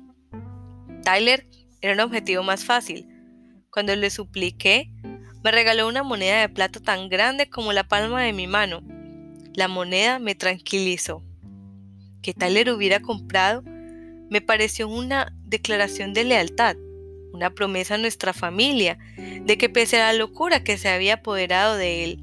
Tyler 1.08 1.48
era 1.80 1.94
un 1.94 2.00
objetivo 2.00 2.42
más 2.42 2.66
fácil. 2.66 3.08
Cuando 3.70 3.96
le 3.96 4.10
supliqué 4.10 4.90
me 5.42 5.50
regaló 5.50 5.88
una 5.88 6.02
moneda 6.02 6.42
de 6.42 6.50
plata 6.50 6.80
tan 6.80 7.08
grande 7.08 7.48
como 7.48 7.72
la 7.72 7.88
palma 7.88 8.22
de 8.22 8.34
mi 8.34 8.46
mano. 8.46 8.82
La 9.54 9.68
moneda 9.68 10.18
me 10.18 10.34
tranquilizó. 10.34 11.24
Que 12.20 12.34
Tyler 12.34 12.68
hubiera 12.68 13.00
comprado 13.00 13.62
me 14.28 14.42
pareció 14.42 14.86
una 14.86 15.34
declaración 15.44 16.12
de 16.12 16.24
lealtad, 16.24 16.76
una 17.32 17.54
promesa 17.54 17.94
a 17.94 17.98
nuestra 17.98 18.34
familia, 18.34 18.98
de 19.16 19.56
que 19.56 19.70
pese 19.70 19.96
a 19.96 20.12
la 20.12 20.18
locura 20.18 20.62
que 20.62 20.76
se 20.76 20.90
había 20.90 21.14
apoderado 21.14 21.78
de 21.78 22.04
él, 22.04 22.22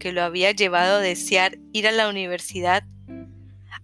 que 0.00 0.10
lo 0.10 0.24
había 0.24 0.50
llevado 0.50 0.96
a 0.96 1.00
desear 1.00 1.58
ir 1.72 1.86
a 1.86 1.92
la 1.92 2.08
universidad, 2.08 2.82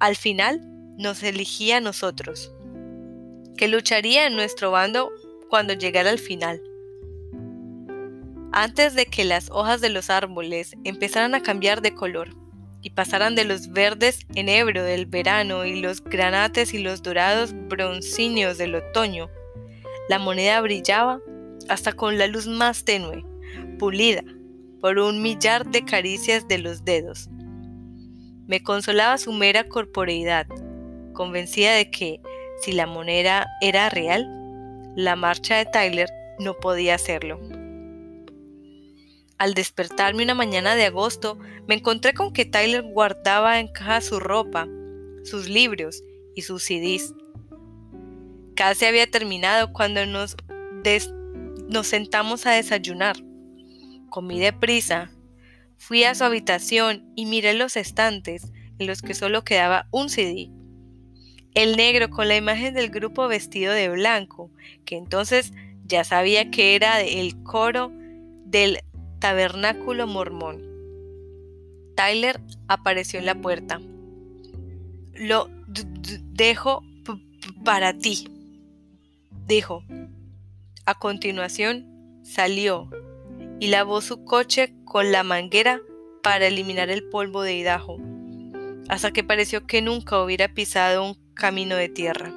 al 0.01 0.17
final 0.17 0.61
nos 0.99 1.23
elegía 1.23 1.77
a 1.77 1.81
nosotros, 1.81 2.53
que 3.63 3.69
lucharía 3.69 4.27
en 4.27 4.35
nuestro 4.35 4.73
bando 4.73 5.13
cuando 5.49 5.73
llegara 5.75 6.11
al 6.11 6.19
final. 6.19 6.61
Antes 8.51 8.97
de 8.97 9.07
que 9.07 9.25
las 9.25 9.51
hojas 9.53 9.81
de 9.81 9.89
los 9.89 10.11
árboles 10.11 10.75
empezaran 10.83 11.37
a 11.37 11.45
cambiar 11.45 11.81
de 11.81 11.95
color 11.95 12.31
y 12.81 12.91
pasaran 12.91 13.37
de 13.37 13.45
los 13.45 13.71
verdes 13.71 14.27
enebro 14.35 14.83
del 14.83 15.07
verano 15.07 15.65
y 15.65 15.81
los 15.81 16.03
granates 16.03 16.75
y 16.75 16.79
los 16.79 17.05
dorados 17.05 17.53
broncíneos 17.69 18.59
del 18.59 18.75
otoño, 18.75 19.31
la 20.09 20.19
moneda 20.19 20.61
brillaba 20.61 21.21
hasta 21.69 21.93
con 21.93 22.19
la 22.19 22.27
luz 22.27 22.49
más 22.49 22.85
tenue, 22.85 23.25
pulida 23.79 24.25
por 24.81 24.99
un 24.99 25.23
millar 25.23 25.71
de 25.71 25.85
caricias 25.85 26.49
de 26.49 26.59
los 26.59 26.85
dedos. 26.85 27.31
Me 28.49 28.61
consolaba 28.61 29.19
su 29.19 29.33
mera 29.33 29.69
corporeidad, 29.69 30.49
convencida 31.13 31.75
de 31.75 31.93
que, 31.93 32.21
si 32.63 32.73
la 32.73 32.87
moneda 32.87 33.49
era 33.61 33.91
real, 33.91 34.29
la 34.95 35.17
marcha 35.17 35.57
de 35.57 35.67
Tyler 35.67 36.09
no 36.39 36.55
podía 36.55 36.97
serlo. 36.97 37.41
Al 39.37 39.55
despertarme 39.55 40.23
una 40.23 40.35
mañana 40.35 40.77
de 40.77 40.85
agosto, 40.85 41.39
me 41.67 41.75
encontré 41.75 42.15
con 42.15 42.33
que 42.33 42.45
Tyler 42.45 42.83
guardaba 42.83 43.59
en 43.59 43.67
caja 43.67 44.01
su 44.01 44.21
ropa, 44.21 44.69
sus 45.25 45.49
libros 45.49 46.05
y 46.37 46.43
sus 46.43 46.63
CDs. 46.63 47.15
Casi 48.55 48.85
había 48.85 49.11
terminado 49.11 49.73
cuando 49.73 50.07
nos, 50.07 50.37
nos 51.69 51.87
sentamos 51.89 52.47
a 52.47 52.53
desayunar. 52.53 53.17
Comí 54.09 54.39
deprisa. 54.39 55.11
Fui 55.79 56.05
a 56.05 56.15
su 56.15 56.23
habitación 56.23 57.11
y 57.17 57.27
miré 57.27 57.55
los 57.55 57.77
estantes 57.77 58.53
en 58.79 58.87
los 58.87 59.03
que 59.03 59.15
solo 59.15 59.43
quedaba 59.43 59.89
un 59.91 60.09
CD. 60.09 60.53
El 61.55 61.77
negro 61.77 62.09
con 62.11 62.29
la 62.29 62.37
imagen 62.37 62.75
del 62.75 62.91
grupo 62.91 63.29
vestido 63.29 63.73
de 63.73 63.89
blanco, 63.91 64.51
que 64.85 64.97
entonces 64.97 65.53
ya 65.85 66.05
sabía 66.05 66.51
que 66.51 66.75
era 66.75 67.01
el 67.03 67.43
coro 67.43 67.93
del 68.45 68.79
Tabernáculo 69.19 70.07
Mormón. 70.07 70.63
Tyler 71.95 72.41
apareció 72.69 73.19
en 73.19 73.27
la 73.27 73.35
puerta. 73.35 73.81
Lo 75.15 75.49
dejo 76.33 76.83
para 77.65 77.97
ti, 77.97 78.27
dijo. 79.47 79.85
A 80.85 80.99
continuación, 80.99 82.21
salió 82.25 82.91
y 83.61 83.69
lavó 83.69 84.01
su 84.01 84.25
coche 84.25 84.75
con 84.85 85.13
la 85.13 85.23
manguera 85.23 85.81
para 86.23 86.49
eliminar 86.49 86.91
el 86.91 87.09
polvo 87.09 87.43
de 87.43 87.57
Idaho, 87.57 87.99
hasta 88.89 89.13
que 89.13 89.23
pareció 89.23 89.67
que 89.67 89.81
nunca 89.81 90.21
hubiera 90.21 90.49
pisado 90.49 91.05
un 91.05 91.22
camino 91.35 91.77
de 91.77 91.89
tierra. 91.89 92.33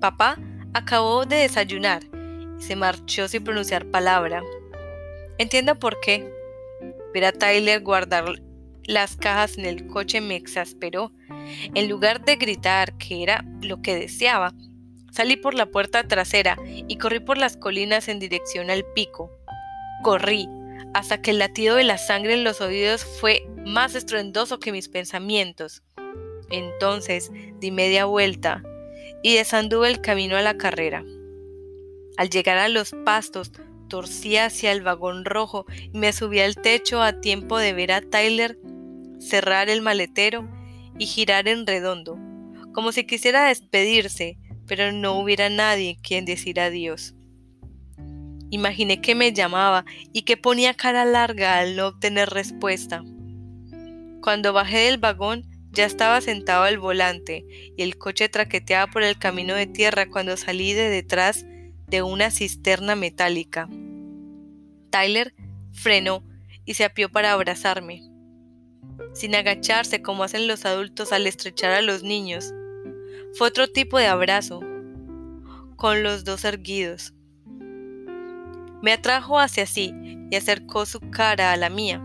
Papá 0.00 0.38
acabó 0.72 1.24
de 1.24 1.36
desayunar 1.36 2.02
se 2.58 2.76
marchó 2.76 3.28
sin 3.28 3.44
pronunciar 3.44 3.86
palabra. 3.86 4.42
Entiendo 5.38 5.78
por 5.78 6.00
qué. 6.00 6.32
Ver 7.12 7.26
a 7.26 7.32
Tyler 7.32 7.80
guardar 7.82 8.40
las 8.84 9.16
cajas 9.16 9.58
en 9.58 9.66
el 9.66 9.86
coche 9.86 10.20
me 10.20 10.36
exasperó. 10.36 11.12
En 11.74 11.88
lugar 11.88 12.24
de 12.24 12.36
gritar, 12.36 12.96
que 12.96 13.22
era 13.22 13.44
lo 13.60 13.82
que 13.82 13.96
deseaba, 13.96 14.54
salí 15.12 15.36
por 15.36 15.54
la 15.54 15.66
puerta 15.66 16.06
trasera 16.08 16.56
y 16.64 16.96
corrí 16.96 17.20
por 17.20 17.38
las 17.38 17.56
colinas 17.56 18.08
en 18.08 18.18
dirección 18.18 18.70
al 18.70 18.84
pico. 18.94 19.30
Corrí 20.02 20.48
hasta 20.92 21.20
que 21.20 21.32
el 21.32 21.38
latido 21.38 21.76
de 21.76 21.84
la 21.84 21.98
sangre 21.98 22.34
en 22.34 22.44
los 22.44 22.60
oídos 22.60 23.04
fue 23.04 23.46
más 23.64 23.94
estruendoso 23.94 24.58
que 24.58 24.72
mis 24.72 24.88
pensamientos. 24.88 25.82
Entonces 26.50 27.30
di 27.60 27.70
media 27.70 28.04
vuelta 28.04 28.62
y 29.22 29.34
desanduve 29.34 29.88
el 29.88 30.00
camino 30.00 30.36
a 30.36 30.42
la 30.42 30.56
carrera. 30.56 31.04
Al 32.16 32.30
llegar 32.30 32.58
a 32.58 32.68
los 32.68 32.94
pastos, 33.04 33.52
torcí 33.88 34.36
hacia 34.36 34.72
el 34.72 34.82
vagón 34.82 35.24
rojo 35.24 35.66
y 35.92 35.98
me 35.98 36.12
subí 36.12 36.40
al 36.40 36.56
techo 36.56 37.02
a 37.02 37.20
tiempo 37.20 37.58
de 37.58 37.72
ver 37.72 37.92
a 37.92 38.00
Tyler 38.00 38.58
cerrar 39.18 39.68
el 39.68 39.82
maletero 39.82 40.48
y 40.98 41.06
girar 41.06 41.48
en 41.48 41.66
redondo, 41.66 42.18
como 42.72 42.92
si 42.92 43.04
quisiera 43.04 43.46
despedirse, 43.46 44.38
pero 44.66 44.92
no 44.92 45.18
hubiera 45.18 45.48
nadie 45.48 45.98
quien 46.02 46.24
decir 46.24 46.60
adiós. 46.60 47.14
Imaginé 48.50 49.00
que 49.00 49.14
me 49.14 49.32
llamaba 49.32 49.84
y 50.12 50.22
que 50.22 50.36
ponía 50.36 50.74
cara 50.74 51.04
larga 51.04 51.58
al 51.58 51.74
no 51.76 51.88
obtener 51.88 52.30
respuesta. 52.30 53.02
Cuando 54.22 54.52
bajé 54.52 54.78
del 54.78 54.98
vagón, 54.98 55.44
ya 55.74 55.84
estaba 55.84 56.20
sentado 56.20 56.64
al 56.64 56.78
volante 56.78 57.44
y 57.76 57.82
el 57.82 57.98
coche 57.98 58.28
traqueteaba 58.28 58.90
por 58.90 59.02
el 59.02 59.18
camino 59.18 59.54
de 59.54 59.66
tierra 59.66 60.08
cuando 60.08 60.36
salí 60.36 60.72
de 60.72 60.88
detrás 60.88 61.44
de 61.86 62.02
una 62.02 62.30
cisterna 62.30 62.96
metálica. 62.96 63.68
Tyler 64.90 65.34
frenó 65.72 66.22
y 66.64 66.74
se 66.74 66.84
apió 66.84 67.10
para 67.10 67.32
abrazarme, 67.32 68.02
sin 69.12 69.34
agacharse 69.34 70.02
como 70.02 70.24
hacen 70.24 70.46
los 70.46 70.64
adultos 70.64 71.12
al 71.12 71.26
estrechar 71.26 71.72
a 71.72 71.82
los 71.82 72.02
niños. 72.02 72.52
Fue 73.34 73.48
otro 73.48 73.68
tipo 73.68 73.98
de 73.98 74.06
abrazo, 74.06 74.60
con 75.76 76.02
los 76.02 76.24
dos 76.24 76.44
erguidos. 76.44 77.12
Me 78.82 78.92
atrajo 78.92 79.38
hacia 79.38 79.66
sí 79.66 79.92
y 80.30 80.36
acercó 80.36 80.86
su 80.86 81.00
cara 81.00 81.52
a 81.52 81.56
la 81.56 81.70
mía. 81.70 82.02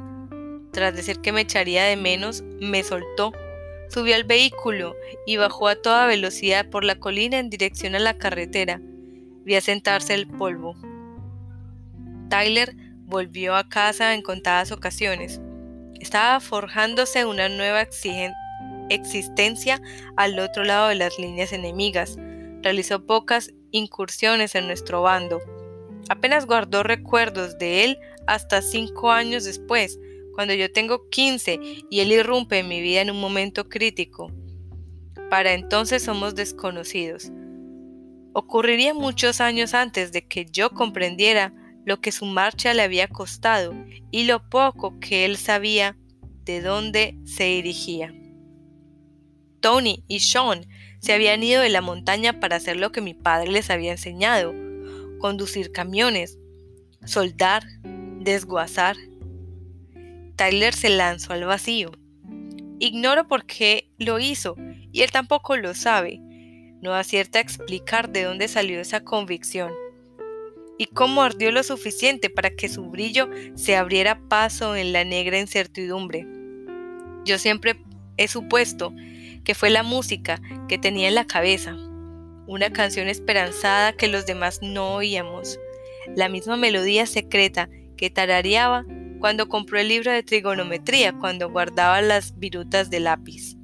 Tras 0.72 0.96
decir 0.96 1.20
que 1.20 1.32
me 1.32 1.42
echaría 1.42 1.84
de 1.84 1.96
menos, 1.96 2.44
me 2.60 2.84
soltó, 2.84 3.34
subió 3.90 4.16
al 4.16 4.24
vehículo 4.24 4.96
y 5.26 5.38
bajó 5.38 5.68
a 5.68 5.76
toda 5.76 6.08
velocidad 6.08 6.70
por 6.70 6.84
la 6.84 6.96
colina 6.96 7.40
en 7.40 7.50
dirección 7.50 7.96
a 7.96 8.00
la 8.00 8.18
carretera 8.18 8.82
vi 9.50 9.56
asentarse 9.56 10.14
el 10.14 10.28
polvo. 10.28 10.76
Tyler 12.30 12.76
volvió 13.06 13.56
a 13.56 13.68
casa 13.68 14.14
en 14.14 14.22
contadas 14.22 14.72
ocasiones. 14.72 15.42
Estaba 16.00 16.40
forjándose 16.40 17.26
una 17.26 17.50
nueva 17.50 17.88
existencia 18.90 19.82
al 20.16 20.40
otro 20.40 20.64
lado 20.64 20.90
de 20.90 20.96
las 20.96 21.18
líneas 21.18 21.52
enemigas. 21.52 22.18
Realizó 22.62 23.06
pocas 23.08 23.52
incursiones 23.72 24.54
en 24.54 24.68
nuestro 24.68 25.02
bando. 25.02 25.42
Apenas 26.10 26.46
guardó 26.46 26.84
recuerdos 26.84 27.58
de 27.58 27.86
él 27.86 27.98
hasta 28.28 28.62
cinco 28.62 29.12
años 29.12 29.46
después, 29.46 29.98
cuando 30.40 30.54
yo 30.54 30.72
tengo 30.72 31.10
15 31.10 31.60
y 31.90 32.00
él 32.00 32.14
irrumpe 32.14 32.60
en 32.60 32.70
mi 32.70 32.80
vida 32.80 33.02
en 33.02 33.12
un 33.12 33.20
momento 33.20 33.68
crítico. 33.68 34.32
Para 35.30 35.52
entonces 35.52 36.02
somos 36.02 36.34
desconocidos. 36.34 37.30
Ocurriría 38.32 38.94
muchos 38.94 39.42
años 39.42 39.74
antes 39.74 40.14
de 40.14 40.26
que 40.26 40.46
yo 40.46 40.70
comprendiera 40.70 41.54
lo 41.84 42.00
que 42.00 42.14
su 42.14 42.26
marcha 42.26 42.74
le 42.74 42.84
había 42.84 43.10
costado 43.10 43.74
y 44.12 44.24
lo 44.24 44.50
poco 44.50 44.98
que 45.02 45.26
él 45.26 45.36
sabía 45.36 45.98
de 46.46 46.62
dónde 46.62 47.18
se 47.26 47.44
dirigía. 47.44 48.14
Tony 49.60 50.06
y 50.08 50.22
Sean 50.22 50.68
se 51.02 51.12
habían 51.12 51.44
ido 51.44 51.62
de 51.62 51.68
la 51.68 51.82
montaña 51.82 52.40
para 52.40 52.56
hacer 52.56 52.78
lo 52.78 52.94
que 52.94 53.02
mi 53.02 53.14
padre 53.14 53.52
les 53.52 53.70
había 53.70 53.92
enseñado, 53.92 54.56
conducir 55.20 55.74
camiones, 55.74 56.38
soldar, 57.04 57.66
desguazar. 58.22 58.96
Tyler 60.40 60.74
se 60.74 60.88
lanzó 60.88 61.34
al 61.34 61.44
vacío. 61.44 61.92
Ignoro 62.80 63.28
por 63.28 63.46
qué 63.46 63.90
lo 63.98 64.20
hizo 64.20 64.56
y 64.94 65.02
él 65.02 65.12
tampoco 65.12 65.58
lo 65.58 65.74
sabe. 65.74 66.22
No 66.82 66.94
acierta 66.94 67.40
a 67.40 67.42
explicar 67.42 68.10
de 68.10 68.24
dónde 68.24 68.48
salió 68.48 68.80
esa 68.80 69.04
convicción 69.04 69.74
y 70.78 70.86
cómo 70.86 71.24
ardió 71.24 71.52
lo 71.52 71.62
suficiente 71.62 72.30
para 72.30 72.52
que 72.52 72.70
su 72.70 72.86
brillo 72.86 73.28
se 73.56 73.76
abriera 73.76 74.18
paso 74.30 74.78
en 74.78 74.94
la 74.94 75.04
negra 75.04 75.38
incertidumbre. 75.38 76.26
Yo 77.26 77.38
siempre 77.38 77.76
he 78.16 78.30
supuesto 78.30 78.94
que 79.44 79.56
fue 79.56 79.70
la 79.70 79.84
música 79.84 80.42
que 80.70 80.78
tenía 80.78 81.10
en 81.10 81.16
la 81.16 81.28
cabeza, 81.28 81.76
una 82.48 82.72
canción 82.72 83.10
esperanzada 83.10 83.92
que 83.92 84.08
los 84.08 84.26
demás 84.26 84.60
no 84.62 84.96
oíamos, 84.96 85.60
la 86.16 86.30
misma 86.30 86.56
melodía 86.56 87.06
secreta 87.08 87.68
que 87.98 88.10
tarareaba 88.10 88.86
cuando 89.20 89.48
compró 89.50 89.80
el 89.80 89.90
libro 89.90 90.12
de 90.12 90.24
trigonometría 90.24 91.14
cuando 91.14 91.50
guardaba 91.50 92.02
las 92.02 92.38
virutas 92.40 92.90
de 92.90 93.00
lápiz. 93.00 93.56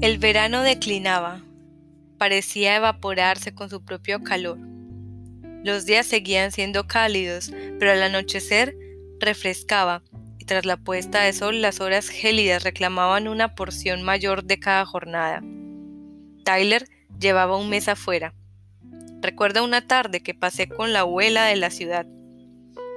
El 0.00 0.18
verano 0.18 0.60
declinaba, 0.60 1.40
parecía 2.18 2.76
evaporarse 2.76 3.54
con 3.54 3.70
su 3.70 3.82
propio 3.82 4.22
calor. 4.22 4.58
Los 5.64 5.86
días 5.86 6.04
seguían 6.04 6.52
siendo 6.52 6.86
cálidos, 6.86 7.50
pero 7.78 7.92
al 7.92 8.02
anochecer 8.02 8.76
refrescaba, 9.18 10.02
y 10.38 10.44
tras 10.44 10.66
la 10.66 10.76
puesta 10.76 11.22
de 11.22 11.32
sol 11.32 11.62
las 11.62 11.80
horas 11.80 12.10
gélidas 12.10 12.64
reclamaban 12.64 13.28
una 13.28 13.54
porción 13.54 14.02
mayor 14.02 14.44
de 14.44 14.58
cada 14.58 14.84
jornada. 14.84 15.42
Tyler 16.44 16.86
llevaba 17.18 17.56
un 17.56 17.70
mes 17.70 17.88
afuera. 17.88 18.34
Recuerdo 19.20 19.64
una 19.64 19.86
tarde 19.86 20.22
que 20.22 20.34
pasé 20.34 20.68
con 20.68 20.92
la 20.92 21.00
abuela 21.00 21.46
de 21.46 21.56
la 21.56 21.70
ciudad. 21.70 22.06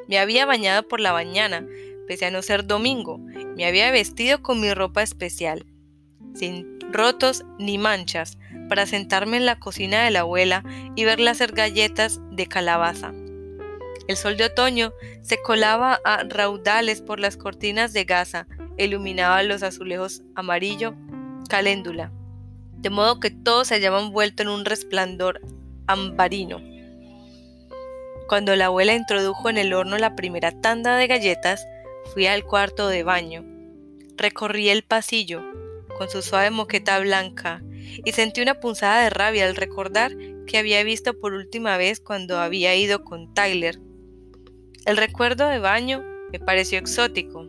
Me 0.07 0.19
había 0.19 0.45
bañado 0.45 0.87
por 0.87 0.99
la 0.99 1.13
mañana, 1.13 1.65
pese 2.07 2.25
a 2.25 2.31
no 2.31 2.41
ser 2.41 2.67
domingo. 2.67 3.17
Me 3.55 3.65
había 3.65 3.89
vestido 3.91 4.41
con 4.41 4.59
mi 4.59 4.73
ropa 4.73 5.01
especial, 5.01 5.65
sin 6.35 6.79
rotos 6.91 7.45
ni 7.57 7.77
manchas, 7.77 8.37
para 8.69 8.85
sentarme 8.85 9.37
en 9.37 9.45
la 9.45 9.59
cocina 9.59 10.03
de 10.03 10.11
la 10.11 10.19
abuela 10.21 10.63
y 10.95 11.05
verla 11.05 11.31
hacer 11.31 11.53
galletas 11.53 12.19
de 12.31 12.47
calabaza. 12.47 13.13
El 14.07 14.15
sol 14.15 14.37
de 14.37 14.45
otoño 14.45 14.93
se 15.21 15.41
colaba 15.41 15.99
a 16.05 16.23
raudales 16.23 17.01
por 17.01 17.19
las 17.19 17.35
cortinas 17.35 17.91
de 17.93 18.05
gasa, 18.05 18.47
iluminaba 18.77 19.43
los 19.43 19.63
azulejos 19.63 20.21
amarillo, 20.35 20.93
caléndula 21.49 22.11
de 22.77 22.89
modo 22.89 23.19
que 23.19 23.31
todo 23.31 23.65
se 23.65 23.75
hallaba 23.75 24.01
envuelto 24.01 24.43
en 24.43 24.49
un 24.49 24.65
resplandor 24.65 25.41
ambarino. 25.87 26.61
Cuando 28.27 28.55
la 28.55 28.65
abuela 28.65 28.93
introdujo 28.93 29.49
en 29.49 29.57
el 29.57 29.73
horno 29.73 29.97
la 29.97 30.15
primera 30.15 30.51
tanda 30.51 30.97
de 30.97 31.07
galletas, 31.07 31.65
fui 32.13 32.27
al 32.27 32.43
cuarto 32.43 32.87
de 32.87 33.03
baño. 33.03 33.45
Recorrí 34.17 34.69
el 34.69 34.83
pasillo 34.83 35.43
con 35.97 36.09
su 36.09 36.21
suave 36.21 36.51
moqueta 36.51 36.99
blanca 36.99 37.63
y 38.03 38.11
sentí 38.11 38.41
una 38.41 38.59
punzada 38.59 39.03
de 39.03 39.09
rabia 39.09 39.45
al 39.45 39.55
recordar 39.55 40.11
que 40.45 40.57
había 40.57 40.83
visto 40.83 41.19
por 41.19 41.33
última 41.33 41.77
vez 41.77 41.99
cuando 41.99 42.37
había 42.37 42.75
ido 42.75 43.03
con 43.03 43.33
Tyler. 43.33 43.79
El 44.85 44.97
recuerdo 44.97 45.47
de 45.47 45.59
baño 45.59 46.03
me 46.31 46.39
pareció 46.39 46.79
exótico. 46.79 47.47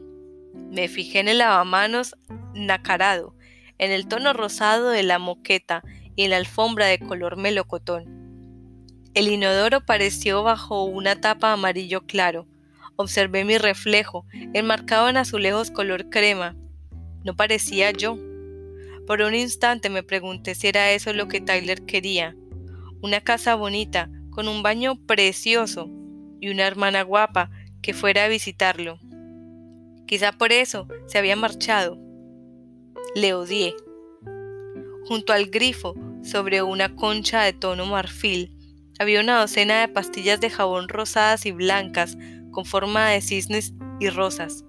Me 0.54 0.88
fijé 0.88 1.20
en 1.20 1.28
el 1.28 1.38
lavamanos 1.38 2.16
nacarado 2.54 3.37
en 3.78 3.90
el 3.90 4.08
tono 4.08 4.32
rosado 4.32 4.90
de 4.90 5.02
la 5.02 5.18
moqueta 5.18 5.82
y 6.16 6.24
en 6.24 6.30
la 6.30 6.36
alfombra 6.36 6.86
de 6.86 6.98
color 6.98 7.36
melocotón. 7.36 8.18
El 9.14 9.28
inodoro 9.28 9.84
pareció 9.84 10.42
bajo 10.42 10.84
una 10.84 11.20
tapa 11.20 11.52
amarillo 11.52 12.06
claro. 12.06 12.46
Observé 12.96 13.44
mi 13.44 13.58
reflejo, 13.58 14.26
enmarcado 14.52 15.08
en 15.08 15.16
azulejos 15.16 15.70
color 15.70 16.10
crema. 16.10 16.56
No 17.24 17.34
parecía 17.34 17.90
yo. 17.90 18.16
Por 19.06 19.22
un 19.22 19.34
instante 19.34 19.90
me 19.90 20.02
pregunté 20.02 20.54
si 20.54 20.68
era 20.68 20.90
eso 20.92 21.12
lo 21.12 21.28
que 21.28 21.40
Tyler 21.40 21.84
quería. 21.84 22.36
Una 23.00 23.20
casa 23.20 23.54
bonita, 23.54 24.10
con 24.30 24.48
un 24.48 24.62
baño 24.62 24.94
precioso 25.06 25.88
y 26.40 26.50
una 26.50 26.66
hermana 26.66 27.02
guapa 27.02 27.50
que 27.82 27.94
fuera 27.94 28.24
a 28.24 28.28
visitarlo. 28.28 28.98
Quizá 30.06 30.32
por 30.32 30.52
eso 30.52 30.88
se 31.06 31.18
había 31.18 31.36
marchado. 31.36 32.07
Le 33.14 33.32
odié. 33.32 33.74
Junto 35.06 35.32
al 35.32 35.46
grifo, 35.46 35.94
sobre 36.22 36.60
una 36.62 36.94
concha 36.94 37.42
de 37.42 37.54
tono 37.54 37.86
marfil, 37.86 38.52
había 38.98 39.20
una 39.20 39.40
docena 39.40 39.80
de 39.80 39.88
pastillas 39.88 40.40
de 40.40 40.50
jabón 40.50 40.88
rosadas 40.88 41.46
y 41.46 41.52
blancas 41.52 42.18
con 42.50 42.66
forma 42.66 43.08
de 43.08 43.22
cisnes 43.22 43.72
y 43.98 44.10
rosas. 44.10 44.64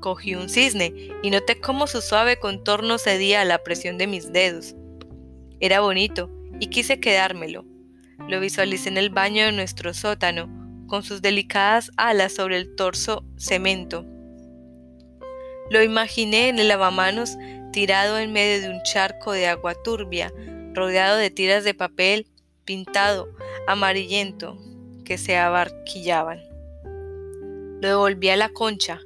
Cogí 0.00 0.36
un 0.36 0.48
cisne 0.48 1.10
y 1.22 1.30
noté 1.30 1.60
cómo 1.60 1.86
su 1.88 2.00
suave 2.00 2.38
contorno 2.38 2.98
cedía 2.98 3.40
a 3.40 3.44
la 3.44 3.62
presión 3.64 3.98
de 3.98 4.06
mis 4.06 4.32
dedos. 4.32 4.76
Era 5.58 5.80
bonito 5.80 6.30
y 6.60 6.68
quise 6.68 7.00
quedármelo. 7.00 7.64
Lo 8.28 8.38
visualicé 8.38 8.88
en 8.88 8.98
el 8.98 9.10
baño 9.10 9.44
de 9.44 9.52
nuestro 9.52 9.94
sótano, 9.94 10.48
con 10.86 11.02
sus 11.02 11.22
delicadas 11.22 11.90
alas 11.96 12.34
sobre 12.34 12.56
el 12.58 12.74
torso 12.76 13.24
cemento. 13.36 14.06
Lo 15.70 15.82
imaginé 15.82 16.48
en 16.48 16.58
el 16.58 16.68
lavamanos 16.68 17.36
tirado 17.72 18.18
en 18.18 18.32
medio 18.32 18.60
de 18.62 18.70
un 18.70 18.82
charco 18.82 19.32
de 19.32 19.46
agua 19.46 19.74
turbia, 19.74 20.32
rodeado 20.74 21.16
de 21.16 21.30
tiras 21.30 21.64
de 21.64 21.74
papel 21.74 22.26
pintado 22.64 23.28
amarillento 23.66 24.58
que 25.04 25.18
se 25.18 25.36
abarquillaban. 25.36 26.40
Lo 27.80 27.88
devolví 27.88 28.28
a 28.28 28.36
la 28.36 28.50
concha. 28.50 29.00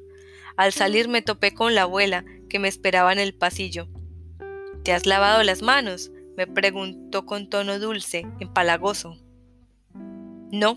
Al 0.56 0.72
salir 0.72 1.08
me 1.08 1.22
topé 1.22 1.54
con 1.54 1.74
la 1.74 1.82
abuela 1.82 2.24
que 2.48 2.58
me 2.58 2.68
esperaba 2.68 3.12
en 3.12 3.18
el 3.18 3.34
pasillo. 3.34 3.88
¿Te 4.82 4.92
has 4.92 5.06
lavado 5.06 5.42
las 5.42 5.62
manos? 5.62 6.10
me 6.36 6.46
preguntó 6.46 7.24
con 7.24 7.48
tono 7.48 7.78
dulce, 7.78 8.26
empalagoso. 8.40 9.16
No. 10.52 10.76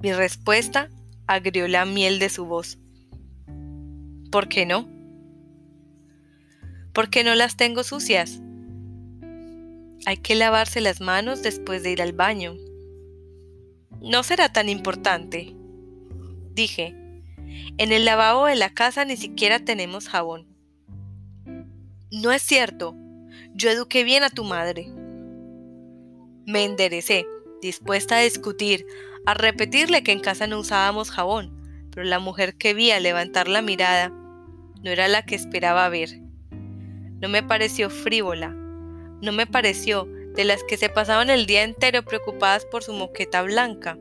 Mi 0.00 0.12
respuesta 0.12 0.90
agrió 1.28 1.68
la 1.68 1.84
miel 1.84 2.18
de 2.18 2.28
su 2.28 2.44
voz. 2.44 2.78
¿Por 4.32 4.48
qué 4.48 4.64
no? 4.64 4.88
¿Por 6.94 7.10
qué 7.10 7.22
no 7.22 7.34
las 7.34 7.58
tengo 7.58 7.84
sucias? 7.84 8.40
Hay 10.06 10.16
que 10.16 10.34
lavarse 10.34 10.80
las 10.80 11.02
manos 11.02 11.42
después 11.42 11.82
de 11.82 11.90
ir 11.90 12.00
al 12.00 12.14
baño. 12.14 12.56
No 14.00 14.22
será 14.22 14.50
tan 14.50 14.70
importante, 14.70 15.54
dije. 16.54 16.96
En 17.76 17.92
el 17.92 18.06
lavabo 18.06 18.46
de 18.46 18.56
la 18.56 18.70
casa 18.70 19.04
ni 19.04 19.18
siquiera 19.18 19.66
tenemos 19.66 20.08
jabón. 20.08 20.46
No 22.10 22.32
es 22.32 22.40
cierto. 22.40 22.96
Yo 23.52 23.68
eduqué 23.68 24.02
bien 24.02 24.22
a 24.22 24.30
tu 24.30 24.44
madre. 24.44 24.86
Me 26.46 26.64
enderecé, 26.64 27.26
dispuesta 27.60 28.16
a 28.16 28.22
discutir, 28.22 28.86
a 29.26 29.34
repetirle 29.34 30.02
que 30.02 30.12
en 30.12 30.20
casa 30.20 30.46
no 30.46 30.58
usábamos 30.58 31.10
jabón, 31.10 31.86
pero 31.90 32.04
la 32.04 32.18
mujer 32.18 32.56
que 32.56 32.72
vi 32.72 32.92
al 32.92 33.02
levantar 33.02 33.46
la 33.46 33.60
mirada 33.60 34.10
no 34.82 34.90
era 34.90 35.08
la 35.08 35.22
que 35.22 35.34
esperaba 35.34 35.88
ver. 35.88 36.20
No 37.20 37.28
me 37.28 37.42
pareció 37.42 37.88
frívola, 37.88 38.48
no 38.48 39.32
me 39.32 39.46
pareció 39.46 40.08
de 40.34 40.44
las 40.44 40.64
que 40.64 40.76
se 40.76 40.88
pasaban 40.88 41.30
el 41.30 41.46
día 41.46 41.62
entero 41.62 42.02
preocupadas 42.04 42.64
por 42.64 42.82
su 42.82 42.92
moqueta 42.92 43.42
blanca. 43.42 43.98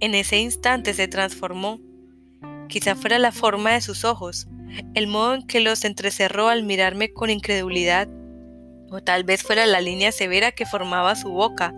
En 0.00 0.14
ese 0.14 0.38
instante 0.38 0.92
se 0.92 1.08
transformó. 1.08 1.80
Quizá 2.68 2.94
fuera 2.94 3.18
la 3.18 3.32
forma 3.32 3.72
de 3.72 3.80
sus 3.80 4.04
ojos, 4.04 4.48
el 4.94 5.06
modo 5.06 5.34
en 5.34 5.46
que 5.46 5.60
los 5.60 5.84
entrecerró 5.84 6.48
al 6.48 6.62
mirarme 6.62 7.12
con 7.12 7.30
incredulidad, 7.30 8.08
o 8.90 9.00
tal 9.00 9.24
vez 9.24 9.42
fuera 9.42 9.66
la 9.66 9.80
línea 9.80 10.12
severa 10.12 10.52
que 10.52 10.66
formaba 10.66 11.16
su 11.16 11.30
boca, 11.30 11.74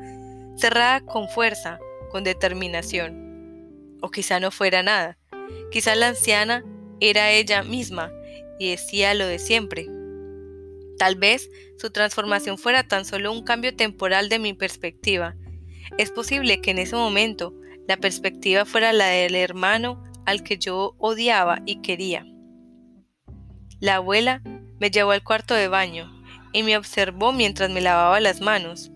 cerrada 0.57 1.01
con 1.01 1.29
fuerza, 1.29 1.79
con 2.11 2.25
determinación. 2.25 3.99
O 4.01 4.11
quizá 4.11 4.41
no 4.41 4.51
fuera 4.51 4.83
nada. 4.83 5.19
Quizá 5.71 5.95
la 5.95 6.09
anciana 6.09 6.65
era 7.03 7.33
ella 7.33 7.65
misma 7.65 8.13
y 8.61 8.71
decía 8.71 9.13
lo 9.15 9.27
de 9.27 9.41
siempre. 9.41 9.89
Tal 10.99 11.17
vez 11.17 11.51
su 11.79 11.91
transformación 11.91 12.59
fuera 12.59 12.87
tan 12.87 13.05
solo 13.05 13.33
un 13.33 13.43
cambio 13.43 13.75
temporal 13.75 14.29
de 14.29 14.39
mi 14.39 14.55
perspectiva. 14.55 15.35
Es 15.99 16.13
posible 16.13 16.61
que 16.61 16.71
en 16.71 16.79
ese 16.79 16.95
momento 16.95 17.55
la 17.89 17.97
perspectiva 17.97 18.65
fuera 18.65 18.93
la 18.93 19.07
del 19.07 19.35
hermano 19.35 20.05
al 20.27 20.45
que 20.45 20.59
yo 20.59 20.95
odiaba 20.99 21.61
y 21.67 21.83
quería. 21.83 22.25
La 23.81 23.97
abuela 23.97 24.41
me 24.79 24.93
llevó 24.93 25.11
al 25.11 25.25
cuarto 25.25 25.55
de 25.55 25.67
baño 25.67 26.09
y 26.53 26.63
me 26.63 26.77
observó 26.77 27.33
mientras 27.33 27.69
me 27.71 27.81
lavaba 27.81 28.21
las 28.21 28.41
manos. 28.41 28.93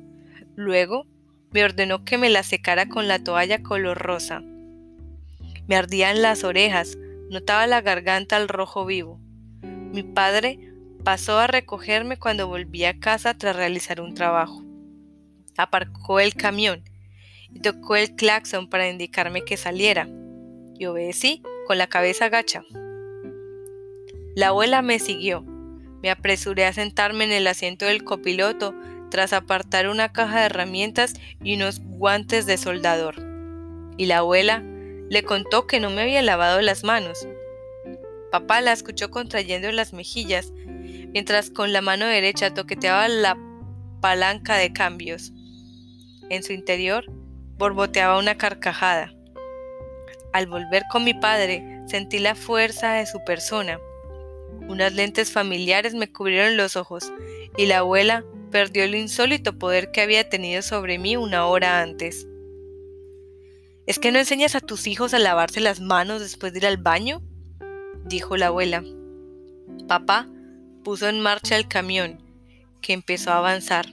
Luego 0.55 1.07
me 1.51 1.65
ordenó 1.65 2.05
que 2.05 2.19
me 2.19 2.31
la 2.31 2.45
secara 2.45 2.87
con 2.89 3.09
la 3.09 3.19
toalla 3.19 3.65
color 3.65 3.99
rosa. 3.99 4.45
Me 5.67 5.75
ardían 5.75 6.23
las 6.23 6.45
orejas, 6.45 6.97
notaba 7.31 7.67
la 7.67 7.81
garganta 7.81 8.37
al 8.37 8.49
rojo 8.49 8.85
vivo. 8.85 9.21
Mi 9.63 10.03
padre 10.03 10.73
pasó 11.05 11.39
a 11.39 11.47
recogerme 11.47 12.17
cuando 12.19 12.49
volví 12.49 12.85
a 12.85 12.99
casa 12.99 13.35
tras 13.35 13.57
realizar 13.57 14.01
un 14.01 14.15
trabajo. 14.15 14.65
Aparcó 15.57 16.21
el 16.21 16.35
camión 16.35 16.85
y 17.53 17.61
tocó 17.61 17.97
el 17.97 18.15
claxon 18.15 18.69
para 18.69 18.89
indicarme 18.89 19.45
que 19.45 19.57
saliera. 19.57 20.09
Y 20.79 20.87
obedecí 20.87 21.43
con 21.67 21.79
la 21.79 21.87
cabeza 21.87 22.29
gacha. 22.29 22.63
La 24.35 24.49
abuela 24.49 24.83
me 24.83 24.99
siguió. 24.99 25.43
Me 26.03 26.11
apresuré 26.11 26.67
a 26.67 26.73
sentarme 26.73 27.25
en 27.25 27.33
el 27.33 27.47
asiento 27.47 27.87
del 27.87 28.05
copiloto 28.05 28.75
tras 29.11 29.33
apartar 29.33 29.89
una 29.89 30.13
caja 30.13 30.41
de 30.41 30.47
herramientas 30.47 31.15
y 31.43 31.55
unos 31.57 31.81
guantes 31.81 32.45
de 32.45 32.59
soldador. 32.59 33.15
Y 33.97 34.07
la 34.07 34.19
abuela 34.19 34.63
le 35.09 35.23
contó 35.23 35.67
que 35.67 35.81
no 35.81 35.91
me 35.91 36.03
había 36.03 36.23
lavado 36.23 36.61
las 36.61 36.85
manos. 36.85 37.27
Papá 38.31 38.61
la 38.61 38.73
escuchó 38.73 39.11
contrayendo 39.11 39.71
las 39.73 39.93
mejillas, 39.93 40.53
mientras 41.13 41.51
con 41.51 41.73
la 41.73 41.81
mano 41.81 42.07
derecha 42.07 42.53
toqueteaba 42.53 43.09
la 43.09 43.39
palanca 44.01 44.57
de 44.57 44.73
cambios. 44.73 45.33
En 46.29 46.43
su 46.43 46.53
interior 46.53 47.05
borboteaba 47.57 48.19
una 48.19 48.37
carcajada. 48.37 49.13
Al 50.33 50.47
volver 50.47 50.83
con 50.91 51.05
mi 51.05 51.15
padre, 51.15 51.81
sentí 51.87 52.19
la 52.19 52.35
fuerza 52.35 52.95
de 52.95 53.07
su 53.07 53.25
persona. 53.25 53.79
Unas 54.69 54.93
lentes 54.93 55.31
familiares 55.31 55.95
me 55.95 56.13
cubrieron 56.13 56.57
los 56.57 56.77
ojos 56.77 57.13
y 57.57 57.67
la 57.67 57.79
abuela 57.79 58.25
perdió 58.51 58.85
el 58.85 58.95
insólito 58.95 59.59
poder 59.59 59.91
que 59.93 60.03
había 60.03 60.29
tenido 60.29 60.63
sobre 60.63 60.99
mí 60.99 61.17
una 61.17 61.47
hora 61.47 61.81
antes. 61.81 62.27
¿Es 63.87 64.01
que 64.01 64.11
no 64.11 64.19
enseñas 64.19 64.57
a 64.57 64.61
tus 64.61 64.89
hijos 64.89 65.15
a 65.15 65.21
lavarse 65.21 65.61
las 65.61 65.81
manos 65.81 66.21
después 66.21 66.53
de 66.53 66.59
ir 66.59 66.67
al 66.67 66.77
baño? 66.77 67.23
dijo 68.05 68.37
la 68.37 68.49
abuela. 68.49 68.85
Papá 69.87 70.29
puso 70.83 71.09
en 71.09 71.21
marcha 71.21 71.57
el 71.57 71.69
camión, 71.69 72.21
que 72.81 72.93
empezó 72.93 73.31
a 73.31 73.39
avanzar, 73.39 73.87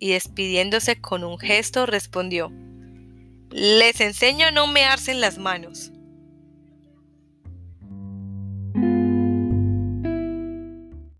y 0.00 0.10
despidiéndose 0.10 1.00
con 1.00 1.24
un 1.24 1.38
gesto 1.38 1.86
respondió, 1.86 2.52
Les 3.50 4.00
enseño 4.00 4.46
a 4.46 4.50
no 4.50 4.66
mearse 4.66 5.12
en 5.12 5.20
las 5.20 5.38
manos. 5.38 5.92